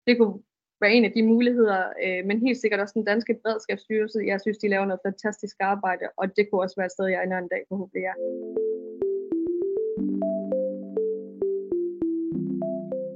Det 0.07 0.17
kunne 0.17 0.41
være 0.81 0.93
en 0.93 1.05
af 1.05 1.11
de 1.11 1.23
muligheder, 1.23 1.83
øh, 2.05 2.25
men 2.25 2.39
helt 2.39 2.61
sikkert 2.61 2.79
også 2.79 2.93
den 2.93 3.05
danske 3.05 3.33
beredskabsstyrelse. 3.43 4.19
Jeg 4.25 4.41
synes, 4.41 4.57
de 4.57 4.67
laver 4.69 4.85
noget 4.85 5.05
fantastisk 5.05 5.55
arbejde, 5.59 6.05
og 6.17 6.37
det 6.37 6.47
kunne 6.49 6.61
også 6.61 6.75
være 6.77 6.85
et 6.85 6.91
sted, 6.91 7.05
jeg 7.05 7.23
ender 7.23 7.37
en 7.37 7.47
dag 7.47 7.63
forhåbentlig 7.69 8.03
er. 8.03 8.15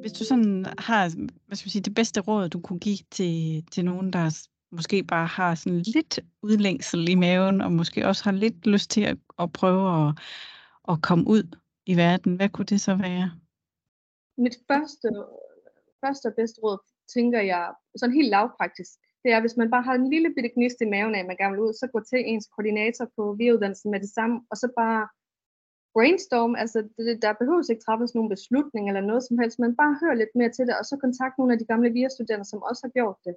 Hvis 0.03 0.19
du 0.19 0.25
sådan 0.25 0.65
har 0.87 1.01
hvad 1.47 1.55
skal 1.55 1.65
man 1.65 1.75
sige, 1.75 1.81
det 1.89 1.95
bedste 1.95 2.21
råd, 2.21 2.49
du 2.49 2.59
kunne 2.59 2.79
give 2.79 2.97
til, 3.11 3.65
til 3.71 3.85
nogen, 3.85 4.13
der 4.13 4.47
måske 4.71 5.03
bare 5.03 5.27
har 5.27 5.55
sådan 5.55 5.79
lidt 5.79 6.19
udlængsel 6.41 7.09
i 7.09 7.15
maven, 7.15 7.61
og 7.61 7.71
måske 7.71 8.07
også 8.07 8.23
har 8.23 8.31
lidt 8.31 8.67
lyst 8.67 8.89
til 8.91 9.01
at, 9.01 9.17
at 9.39 9.53
prøve 9.53 9.83
at, 9.99 10.13
at 10.91 11.01
komme 11.01 11.27
ud 11.27 11.43
i 11.85 11.97
verden, 11.97 12.35
hvad 12.35 12.49
kunne 12.49 12.65
det 12.65 12.81
så 12.81 12.95
være? 12.95 13.31
Mit 14.37 14.57
første, 14.69 15.09
første 16.01 16.25
og 16.29 16.33
bedste 16.39 16.61
råd 16.63 16.79
tænker 17.15 17.41
jeg, 17.41 17.73
sådan 17.95 18.15
helt 18.15 18.29
lavpraktisk, 18.29 18.91
det 19.23 19.31
er, 19.31 19.39
hvis 19.41 19.57
man 19.57 19.71
bare 19.71 19.83
har 19.83 19.95
en 19.95 20.09
lille 20.09 20.29
bitte 20.35 20.51
gnist 20.55 20.81
i 20.81 20.91
maven 20.93 21.15
af, 21.15 21.19
at 21.19 21.29
man 21.31 21.37
gerne 21.37 21.55
vil 21.55 21.65
ud, 21.67 21.73
så 21.73 21.85
gå 21.93 21.99
til 22.09 22.19
ens 22.31 22.47
koordinator 22.55 23.05
på 23.17 23.35
viruddannelsen 23.39 23.91
med 23.91 23.99
det 23.99 24.09
samme, 24.17 24.35
og 24.51 24.57
så 24.57 24.67
bare 24.81 25.07
brainstorm, 25.93 26.56
altså 26.63 26.79
det, 26.97 27.21
der 27.21 27.34
behøves 27.41 27.69
ikke 27.69 27.86
træffes 27.86 28.15
nogen 28.15 28.34
beslutning 28.36 28.84
eller 28.88 29.01
noget 29.01 29.23
som 29.23 29.39
helst, 29.41 29.60
men 29.60 29.75
bare 29.75 29.97
hør 30.01 30.13
lidt 30.13 30.34
mere 30.36 30.51
til 30.51 30.67
det, 30.67 30.75
og 30.79 30.86
så 30.86 30.95
kontakt 31.06 31.38
nogle 31.38 31.53
af 31.53 31.60
de 31.60 31.69
gamle 31.71 31.89
VIA-studerende, 31.95 32.45
som 32.49 32.63
også 32.69 32.82
har 32.86 32.91
gjort 32.97 33.19
det. 33.25 33.36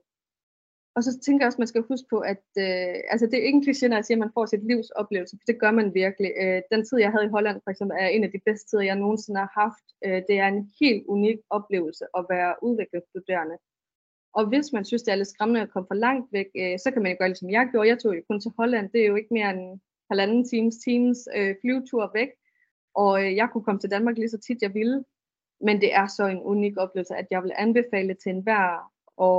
Og 0.96 1.04
så 1.04 1.10
tænker 1.24 1.42
jeg 1.42 1.48
også, 1.48 1.56
at 1.56 1.64
man 1.64 1.72
skal 1.72 1.88
huske 1.90 2.08
på, 2.10 2.18
at 2.32 2.44
øh, 2.64 2.94
altså 3.12 3.26
det 3.26 3.36
er 3.38 3.46
ikke 3.46 3.58
en 3.60 3.66
kliché, 3.68 3.86
når 3.88 3.96
jeg 3.96 4.04
siger, 4.04 4.18
at 4.18 4.24
man 4.24 4.36
får 4.36 4.46
sit 4.46 4.66
livs 4.70 4.90
oplevelse, 4.90 5.36
for 5.40 5.46
det 5.50 5.60
gør 5.62 5.70
man 5.70 5.94
virkelig. 5.94 6.30
Øh, 6.42 6.62
den 6.72 6.82
tid, 6.84 6.98
jeg 6.98 7.10
havde 7.12 7.26
i 7.26 7.34
Holland 7.36 7.58
for 7.64 7.70
eksempel, 7.70 7.96
er 8.00 8.08
en 8.08 8.24
af 8.24 8.32
de 8.32 8.40
bedste 8.46 8.66
tider, 8.66 8.90
jeg 8.90 8.96
nogensinde 8.96 9.40
har 9.44 9.52
haft. 9.62 9.86
Øh, 10.06 10.20
det 10.28 10.36
er 10.44 10.48
en 10.48 10.62
helt 10.80 11.04
unik 11.14 11.38
oplevelse 11.50 12.04
at 12.18 12.26
være 12.34 12.54
udviklingsstuderende. 12.66 13.56
Og 14.38 14.42
hvis 14.50 14.68
man 14.76 14.84
synes, 14.84 15.02
det 15.02 15.12
er 15.12 15.20
lidt 15.20 15.34
skræmmende 15.34 15.62
at 15.62 15.72
komme 15.72 15.86
for 15.90 15.98
langt 16.06 16.26
væk, 16.32 16.48
øh, 16.60 16.78
så 16.84 16.88
kan 16.92 17.02
man 17.02 17.12
jo 17.12 17.16
gøre, 17.20 17.34
som 17.34 17.50
jeg 17.50 17.68
gjorde. 17.72 17.88
Jeg 17.88 17.98
tog 17.98 18.16
jo 18.16 18.22
kun 18.28 18.40
til 18.40 18.52
Holland. 18.58 18.90
Det 18.92 19.00
er 19.00 19.06
jo 19.06 19.16
ikke 19.20 19.34
mere 19.38 19.50
end 19.54 19.80
halvanden 20.10 20.48
times, 20.52 20.76
times 20.86 21.18
øh, 21.36 21.54
flyvetur 21.60 22.10
væk. 22.14 22.30
Og 23.02 23.24
øh, 23.24 23.36
jeg 23.36 23.48
kunne 23.52 23.64
komme 23.64 23.80
til 23.80 23.90
Danmark 23.90 24.16
lige 24.18 24.34
så 24.34 24.38
tit 24.38 24.62
jeg 24.62 24.74
ville. 24.74 25.04
Men 25.60 25.80
det 25.80 25.94
er 25.94 26.06
så 26.06 26.24
en 26.26 26.42
unik 26.42 26.76
oplevelse, 26.76 27.14
at 27.16 27.26
jeg 27.30 27.42
vil 27.42 27.52
anbefale 27.56 28.14
til 28.14 28.30
enhver. 28.30 28.92
Og 29.16 29.38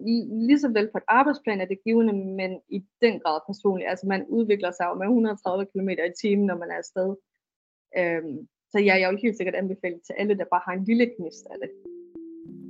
øh, 0.00 0.38
lige 0.46 0.58
så 0.58 0.68
vel 0.68 0.88
på 0.92 0.98
et 0.98 1.08
arbejdsplan 1.08 1.60
er 1.60 1.64
det 1.64 1.84
givende, 1.84 2.12
men 2.12 2.60
i 2.68 2.78
den 3.02 3.20
grad 3.20 3.40
personligt. 3.46 3.90
Altså 3.90 4.06
man 4.06 4.26
udvikler 4.28 4.70
sig 4.70 4.86
jo 4.90 4.94
med 4.94 5.06
130 5.06 5.66
km 5.72 5.88
i 5.88 6.12
timen, 6.20 6.46
når 6.46 6.56
man 6.56 6.70
er 6.70 6.78
afsted. 6.82 7.10
Øhm, 7.98 8.48
så 8.72 8.78
ja, 8.78 8.94
jeg 9.00 9.10
vil 9.10 9.20
helt 9.22 9.36
sikkert 9.36 9.54
anbefale 9.54 9.98
til 10.06 10.14
alle, 10.18 10.38
der 10.38 10.44
bare 10.50 10.66
har 10.66 10.72
en 10.72 10.84
lille 10.84 11.06
gnist 11.16 11.46
af 11.50 11.56
det. 11.62 11.70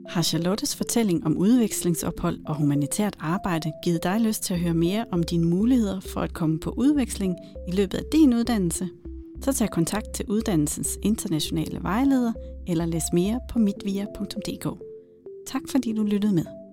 Har 0.09 0.23
Charlottes 0.23 0.77
fortælling 0.77 1.27
om 1.27 1.37
udvekslingsophold 1.37 2.39
og 2.49 2.55
humanitært 2.57 3.17
arbejde 3.21 3.73
givet 3.85 4.03
dig 4.03 4.21
lyst 4.21 4.43
til 4.43 4.55
at 4.55 4.61
høre 4.61 4.75
mere 4.75 5.05
om 5.13 5.23
dine 5.23 5.47
muligheder 5.49 6.01
for 6.01 6.21
at 6.21 6.35
komme 6.35 6.61
på 6.61 6.71
udveksling 6.77 7.37
i 7.69 7.73
løbet 7.79 7.99
af 7.99 8.05
din 8.13 8.35
uddannelse? 8.35 8.89
Så 9.43 9.53
tag 9.53 9.71
kontakt 9.71 10.13
til 10.15 10.25
uddannelsens 10.29 10.99
internationale 11.03 11.83
vejleder 11.83 12.33
eller 12.67 12.87
læs 12.87 13.13
mere 13.13 13.41
på 13.51 13.59
mitvia.dk. 13.59 14.67
Tak 15.47 15.63
fordi 15.71 15.93
du 15.93 16.03
lyttede 16.03 16.35
med. 16.35 16.66